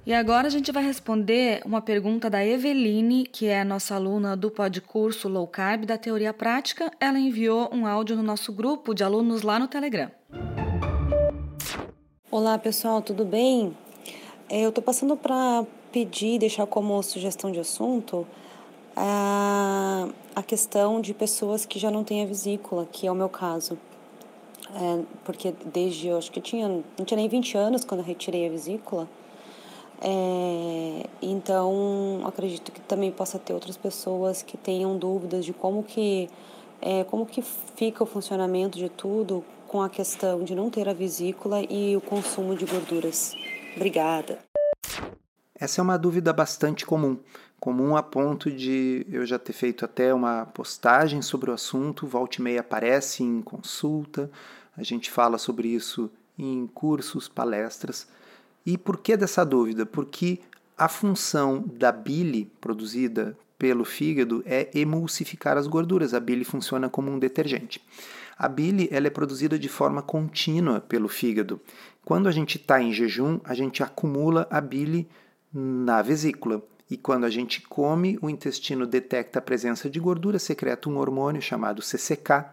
E 0.09 0.15
agora 0.15 0.47
a 0.47 0.51
gente 0.51 0.73
vai 0.73 0.83
responder 0.83 1.61
uma 1.67 1.83
pergunta 1.83 2.31
da 2.31 2.43
Eveline, 2.43 3.27
que 3.27 3.45
é 3.45 3.63
nossa 3.63 3.95
aluna 3.95 4.35
do 4.35 4.51
podcurso 4.51 5.29
Low 5.29 5.47
Carb 5.47 5.85
da 5.85 5.99
Teoria 5.99 6.33
Prática. 6.33 6.91
Ela 6.99 7.19
enviou 7.19 7.69
um 7.71 7.87
áudio 7.87 8.17
no 8.17 8.23
nosso 8.23 8.51
grupo 8.51 8.95
de 8.95 9.05
alunos 9.05 9.43
lá 9.43 9.59
no 9.59 9.69
Telegram. 9.69 10.11
Olá 12.31 12.57
pessoal, 12.57 13.03
tudo 13.03 13.23
bem? 13.23 13.77
É, 14.49 14.63
eu 14.63 14.71
estou 14.71 14.83
passando 14.83 15.15
para 15.15 15.67
pedir, 15.93 16.39
deixar 16.39 16.67
como 16.67 17.03
sugestão 17.03 17.53
de 17.53 17.61
assunto 17.61 18.27
a, 18.97 20.09
a 20.35 20.43
questão 20.43 21.03
de 21.03 21.13
pessoas 21.13 21.67
que 21.67 21.79
já 21.79 21.91
não 21.91 22.03
têm 22.03 22.23
a 22.23 22.27
vesícula, 22.27 22.89
que 22.91 23.07
é 23.07 23.13
o 23.13 23.15
meu 23.15 23.29
caso. 23.29 23.79
É, 24.75 25.03
porque 25.23 25.55
desde, 25.67 26.09
eu 26.09 26.17
acho 26.17 26.33
que 26.33 26.41
tinha, 26.41 26.67
não 26.67 27.05
tinha 27.05 27.19
nem 27.19 27.29
20 27.29 27.59
anos 27.59 27.85
quando 27.85 28.01
eu 28.01 28.07
retirei 28.07 28.47
a 28.47 28.51
vesícula. 28.51 29.07
É, 30.01 31.07
então, 31.21 32.23
acredito 32.25 32.71
que 32.71 32.81
também 32.81 33.11
possa 33.11 33.39
ter 33.39 33.53
outras 33.53 33.77
pessoas 33.77 34.43
que 34.43 34.57
tenham 34.57 34.97
dúvidas 34.97 35.45
de 35.45 35.53
como 35.53 35.83
que, 35.83 36.31
é, 36.81 37.05
como 37.05 37.27
que 37.27 37.43
fica 37.43 38.03
o 38.03 38.07
funcionamento 38.07 38.79
de 38.79 38.89
tudo 38.89 39.45
com 39.67 39.83
a 39.83 39.89
questão 39.89 40.45
de 40.45 40.55
não 40.55 40.71
ter 40.71 40.89
a 40.89 40.93
vesícula 40.93 41.63
e 41.63 41.97
o 41.97 42.01
consumo 42.01 42.57
de 42.57 42.65
gorduras. 42.65 43.35
Obrigada. 43.77 44.39
Essa 45.55 45.81
é 45.81 45.83
uma 45.83 45.99
dúvida 45.99 46.33
bastante 46.33 46.87
comum, 46.87 47.19
comum 47.59 47.97
a 47.97 48.03
ponto 48.03 48.51
de 48.51 49.05
eu 49.11 49.27
já 49.27 49.39
ter 49.39 49.53
feito 49.53 49.85
até 49.85 50.15
uma 50.15 50.47
postagem 50.47 51.21
sobre 51.21 51.51
o 51.51 51.55
assunto, 51.55 52.07
volta 52.07 52.37
e 52.39 52.43
meia 52.43 52.61
aparece 52.61 53.25
em 53.25 53.43
consulta, 53.43 54.31
a 54.77 54.83
gente 54.85 55.11
fala 55.11 55.37
sobre 55.37 55.69
isso 55.69 56.09
em 56.39 56.67
cursos, 56.69 57.29
palestras. 57.29 58.07
E 58.69 58.77
por 58.77 58.99
que 58.99 59.17
dessa 59.17 59.47
dúvida? 59.47 59.87
Porque 59.87 60.41
a 60.77 60.91
função 60.91 61.65
da 61.67 61.91
bile 61.91 62.53
produzida 62.61 63.35
pelo 63.59 63.83
fígado 63.83 64.43
é 64.45 64.69
emulsificar 64.75 65.57
as 65.57 65.67
gorduras. 65.67 66.13
A 66.13 66.21
bile 66.21 66.45
funciona 66.45 66.87
como 66.87 67.11
um 67.11 67.19
detergente. 67.19 67.81
A 68.37 68.47
bile 68.47 68.87
ela 68.93 69.07
é 69.07 69.11
produzida 69.11 69.59
de 69.59 69.71
forma 69.71 70.03
contínua 70.03 70.83
pelo 70.83 71.09
fígado. 71.09 71.59
Quando 72.05 72.29
a 72.29 72.31
gente 72.31 72.59
está 72.59 72.79
em 72.79 72.93
jejum, 72.93 73.41
a 73.43 73.55
gente 73.55 73.83
acumula 73.83 74.47
a 74.51 74.61
bile 74.61 75.09
na 75.51 76.03
vesícula. 76.03 76.63
E 76.91 76.99
quando 76.99 77.25
a 77.25 77.31
gente 77.31 77.63
come, 77.63 78.19
o 78.21 78.29
intestino 78.29 78.87
detecta 78.87 79.39
a 79.39 79.43
presença 79.43 79.89
de 79.89 79.99
gordura, 79.99 80.39
secreta 80.39 80.91
um 80.91 80.99
hormônio 80.99 81.41
chamado 81.41 81.81
CCK, 81.81 82.45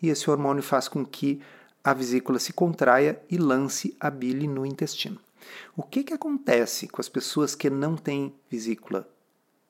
e 0.00 0.08
esse 0.08 0.30
hormônio 0.30 0.62
faz 0.62 0.86
com 0.86 1.04
que 1.04 1.40
a 1.82 1.92
vesícula 1.92 2.38
se 2.38 2.52
contraia 2.52 3.20
e 3.28 3.36
lance 3.36 3.96
a 3.98 4.08
bile 4.08 4.46
no 4.46 4.64
intestino. 4.64 5.18
O 5.76 5.82
que, 5.82 6.04
que 6.04 6.14
acontece 6.14 6.88
com 6.88 7.00
as 7.00 7.08
pessoas 7.08 7.54
que 7.54 7.68
não 7.68 7.96
têm 7.96 8.34
vesícula? 8.50 9.08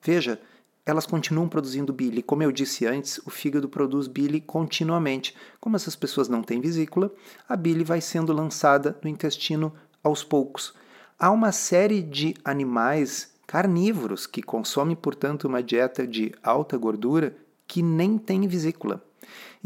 Veja, 0.01 0.39
elas 0.85 1.07
continuam 1.07 1.49
produzindo 1.49 1.91
bile. 1.91 2.21
Como 2.21 2.43
eu 2.43 2.51
disse 2.51 2.85
antes, 2.85 3.19
o 3.25 3.29
fígado 3.29 3.67
produz 3.67 4.07
bile 4.07 4.39
continuamente. 4.39 5.35
Como 5.59 5.75
essas 5.75 5.95
pessoas 5.95 6.29
não 6.29 6.43
têm 6.43 6.61
vesícula, 6.61 7.11
a 7.49 7.55
bile 7.55 7.83
vai 7.83 7.99
sendo 7.99 8.31
lançada 8.31 8.97
no 9.03 9.09
intestino 9.09 9.73
aos 10.03 10.23
poucos. 10.23 10.75
Há 11.17 11.31
uma 11.31 11.51
série 11.51 12.03
de 12.03 12.35
animais 12.43 13.33
carnívoros 13.47 14.27
que 14.27 14.43
consomem, 14.43 14.95
portanto, 14.95 15.45
uma 15.45 15.63
dieta 15.63 16.05
de 16.05 16.33
alta 16.43 16.77
gordura 16.77 17.35
que 17.67 17.81
nem 17.81 18.17
tem 18.17 18.47
vesícula. 18.47 19.03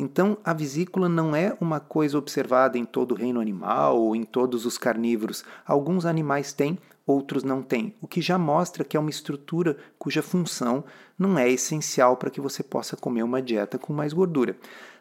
Então, 0.01 0.37
a 0.45 0.53
vesícula 0.53 1.09
não 1.09 1.35
é 1.35 1.53
uma 1.59 1.81
coisa 1.81 2.17
observada 2.17 2.77
em 2.77 2.85
todo 2.85 3.11
o 3.11 3.15
reino 3.15 3.41
animal 3.41 3.99
ou 3.99 4.15
em 4.15 4.23
todos 4.23 4.65
os 4.65 4.77
carnívoros. 4.77 5.43
Alguns 5.65 6.05
animais 6.05 6.53
têm, 6.53 6.79
outros 7.05 7.43
não 7.43 7.61
têm, 7.61 7.93
o 8.01 8.07
que 8.07 8.21
já 8.21 8.37
mostra 8.37 8.85
que 8.85 8.95
é 8.95 8.99
uma 8.99 9.09
estrutura 9.09 9.75
cuja 9.97 10.21
função 10.21 10.85
não 11.17 11.37
é 11.37 11.49
essencial 11.49 12.15
para 12.15 12.29
que 12.29 12.39
você 12.39 12.63
possa 12.63 12.95
comer 12.95 13.23
uma 13.23 13.41
dieta 13.41 13.77
com 13.77 13.91
mais 13.91 14.13
gordura. 14.13 14.55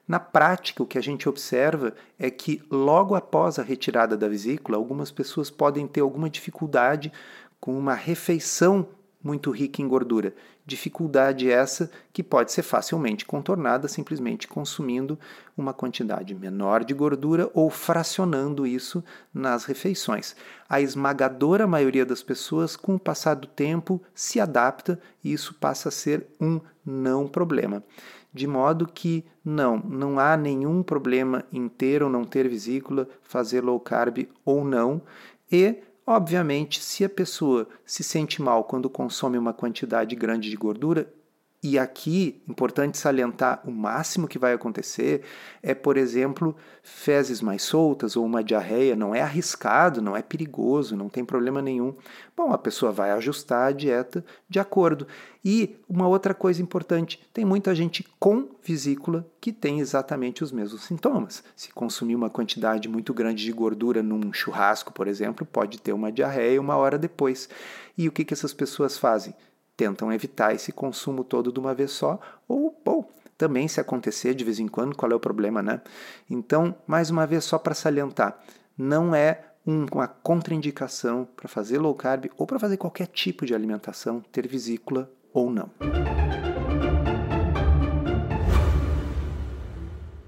Na 0.06 0.18
prática, 0.18 0.82
o 0.82 0.86
que 0.86 0.98
a 0.98 1.02
gente 1.02 1.28
observa 1.28 1.94
é 2.18 2.28
que 2.28 2.60
logo 2.68 3.14
após 3.14 3.56
a 3.60 3.62
retirada 3.62 4.16
da 4.16 4.26
vesícula, 4.26 4.78
algumas 4.78 5.12
pessoas 5.12 5.48
podem 5.48 5.86
ter 5.86 6.00
alguma 6.00 6.28
dificuldade 6.28 7.12
com 7.60 7.78
uma 7.78 7.94
refeição 7.94 8.88
muito 9.22 9.50
rica 9.50 9.82
em 9.82 9.88
gordura. 9.88 10.34
Dificuldade 10.64 11.50
essa 11.50 11.90
que 12.12 12.22
pode 12.22 12.52
ser 12.52 12.62
facilmente 12.62 13.24
contornada 13.24 13.88
simplesmente 13.88 14.46
consumindo 14.46 15.18
uma 15.56 15.72
quantidade 15.72 16.34
menor 16.34 16.84
de 16.84 16.94
gordura 16.94 17.50
ou 17.52 17.68
fracionando 17.70 18.66
isso 18.66 19.02
nas 19.34 19.64
refeições. 19.64 20.36
A 20.68 20.80
esmagadora 20.80 21.66
maioria 21.66 22.06
das 22.06 22.22
pessoas, 22.22 22.76
com 22.76 22.94
o 22.94 23.00
passar 23.00 23.34
do 23.34 23.48
tempo, 23.48 24.00
se 24.14 24.38
adapta 24.38 25.00
e 25.22 25.32
isso 25.32 25.54
passa 25.54 25.88
a 25.88 25.92
ser 25.92 26.26
um 26.40 26.60
não 26.84 27.26
problema. 27.26 27.82
De 28.32 28.46
modo 28.46 28.86
que 28.86 29.24
não, 29.44 29.78
não 29.78 30.18
há 30.18 30.36
nenhum 30.36 30.82
problema 30.82 31.44
em 31.52 31.66
ter 31.66 32.02
ou 32.02 32.10
não 32.10 32.24
ter 32.24 32.48
vesícula, 32.48 33.08
fazer 33.22 33.64
low 33.64 33.80
carb 33.80 34.28
ou 34.44 34.64
não, 34.64 35.02
e 35.50 35.76
Obviamente, 36.10 36.82
se 36.82 37.04
a 37.04 37.08
pessoa 37.08 37.68
se 37.84 38.02
sente 38.02 38.40
mal 38.40 38.64
quando 38.64 38.88
consome 38.88 39.36
uma 39.36 39.52
quantidade 39.52 40.16
grande 40.16 40.48
de 40.48 40.56
gordura, 40.56 41.12
e 41.60 41.76
aqui, 41.76 42.40
importante 42.48 42.96
salientar, 42.96 43.60
o 43.66 43.72
máximo 43.72 44.28
que 44.28 44.38
vai 44.38 44.52
acontecer 44.52 45.22
é, 45.60 45.74
por 45.74 45.96
exemplo, 45.96 46.54
fezes 46.84 47.42
mais 47.42 47.62
soltas 47.62 48.14
ou 48.14 48.24
uma 48.24 48.44
diarreia. 48.44 48.94
Não 48.94 49.12
é 49.12 49.22
arriscado, 49.22 50.00
não 50.00 50.16
é 50.16 50.22
perigoso, 50.22 50.96
não 50.96 51.08
tem 51.08 51.24
problema 51.24 51.60
nenhum. 51.60 51.96
Bom, 52.36 52.52
a 52.52 52.58
pessoa 52.58 52.92
vai 52.92 53.10
ajustar 53.10 53.66
a 53.66 53.72
dieta 53.72 54.24
de 54.48 54.60
acordo. 54.60 55.08
E 55.44 55.76
uma 55.88 56.06
outra 56.06 56.32
coisa 56.32 56.62
importante: 56.62 57.20
tem 57.34 57.44
muita 57.44 57.74
gente 57.74 58.06
com 58.20 58.50
vesícula 58.62 59.26
que 59.40 59.50
tem 59.52 59.80
exatamente 59.80 60.44
os 60.44 60.52
mesmos 60.52 60.84
sintomas. 60.84 61.42
Se 61.56 61.72
consumir 61.72 62.14
uma 62.14 62.30
quantidade 62.30 62.88
muito 62.88 63.12
grande 63.12 63.44
de 63.44 63.50
gordura 63.50 64.00
num 64.00 64.32
churrasco, 64.32 64.92
por 64.92 65.08
exemplo, 65.08 65.44
pode 65.44 65.80
ter 65.80 65.92
uma 65.92 66.12
diarreia 66.12 66.60
uma 66.60 66.76
hora 66.76 66.96
depois. 66.96 67.48
E 67.96 68.06
o 68.06 68.12
que, 68.12 68.24
que 68.24 68.32
essas 68.32 68.54
pessoas 68.54 68.96
fazem? 68.96 69.34
Tentam 69.78 70.12
evitar 70.12 70.52
esse 70.52 70.72
consumo 70.72 71.22
todo 71.22 71.52
de 71.52 71.60
uma 71.60 71.72
vez 71.72 71.92
só, 71.92 72.18
ou, 72.48 72.76
ou 72.84 73.08
também 73.38 73.68
se 73.68 73.80
acontecer 73.80 74.34
de 74.34 74.42
vez 74.42 74.58
em 74.58 74.66
quando, 74.66 74.96
qual 74.96 75.12
é 75.12 75.14
o 75.14 75.20
problema, 75.20 75.62
né? 75.62 75.80
Então, 76.28 76.74
mais 76.84 77.10
uma 77.10 77.24
vez, 77.24 77.44
só 77.44 77.56
para 77.58 77.74
salientar, 77.74 78.36
não 78.76 79.14
é 79.14 79.44
uma 79.64 80.08
contraindicação 80.08 81.28
para 81.36 81.48
fazer 81.48 81.78
low 81.78 81.94
carb 81.94 82.26
ou 82.36 82.44
para 82.44 82.58
fazer 82.58 82.76
qualquer 82.76 83.06
tipo 83.06 83.46
de 83.46 83.54
alimentação, 83.54 84.20
ter 84.32 84.48
vesícula 84.48 85.08
ou 85.32 85.48
não. 85.48 85.70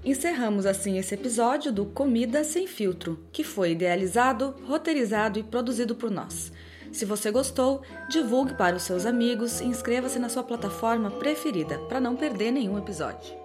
Encerramos 0.05 0.65
assim 0.65 0.97
esse 0.97 1.13
episódio 1.13 1.73
do 1.73 1.85
Comida 1.85 2.45
Sem 2.45 2.67
Filtro, 2.67 3.19
que 3.33 3.43
foi 3.43 3.71
idealizado, 3.71 4.55
roteirizado 4.65 5.37
e 5.37 5.43
produzido 5.43 5.93
por 5.93 6.09
nós. 6.09 6.51
Se 6.91 7.05
você 7.05 7.31
gostou, 7.31 7.81
divulgue 8.09 8.53
para 8.53 8.75
os 8.75 8.83
seus 8.83 9.05
amigos 9.05 9.61
e 9.61 9.65
inscreva-se 9.65 10.19
na 10.19 10.29
sua 10.29 10.43
plataforma 10.43 11.09
preferida 11.09 11.79
para 11.87 11.99
não 12.01 12.15
perder 12.15 12.51
nenhum 12.51 12.77
episódio. 12.77 13.41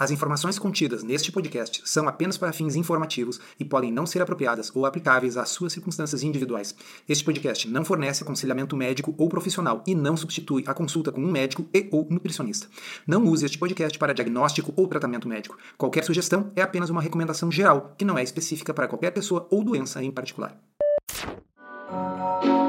As 0.00 0.10
informações 0.10 0.58
contidas 0.58 1.02
neste 1.02 1.30
podcast 1.30 1.82
são 1.84 2.08
apenas 2.08 2.38
para 2.38 2.54
fins 2.54 2.74
informativos 2.74 3.38
e 3.60 3.66
podem 3.66 3.92
não 3.92 4.06
ser 4.06 4.22
apropriadas 4.22 4.74
ou 4.74 4.86
aplicáveis 4.86 5.36
às 5.36 5.50
suas 5.50 5.74
circunstâncias 5.74 6.22
individuais. 6.22 6.74
Este 7.06 7.22
podcast 7.22 7.68
não 7.68 7.84
fornece 7.84 8.22
aconselhamento 8.22 8.74
médico 8.74 9.14
ou 9.18 9.28
profissional 9.28 9.84
e 9.86 9.94
não 9.94 10.16
substitui 10.16 10.64
a 10.66 10.72
consulta 10.72 11.12
com 11.12 11.20
um 11.20 11.30
médico 11.30 11.66
e 11.74 11.86
ou 11.92 12.06
nutricionista. 12.08 12.66
Não 13.06 13.22
use 13.24 13.44
este 13.44 13.58
podcast 13.58 13.98
para 13.98 14.14
diagnóstico 14.14 14.72
ou 14.74 14.88
tratamento 14.88 15.28
médico. 15.28 15.58
Qualquer 15.76 16.02
sugestão 16.02 16.50
é 16.56 16.62
apenas 16.62 16.88
uma 16.88 17.02
recomendação 17.02 17.52
geral, 17.52 17.94
que 17.98 18.04
não 18.06 18.16
é 18.16 18.22
específica 18.22 18.72
para 18.72 18.88
qualquer 18.88 19.10
pessoa 19.10 19.46
ou 19.50 19.62
doença 19.62 20.02
em 20.02 20.10
particular. 20.10 20.69
Thank 21.10 22.44
you. 22.44 22.59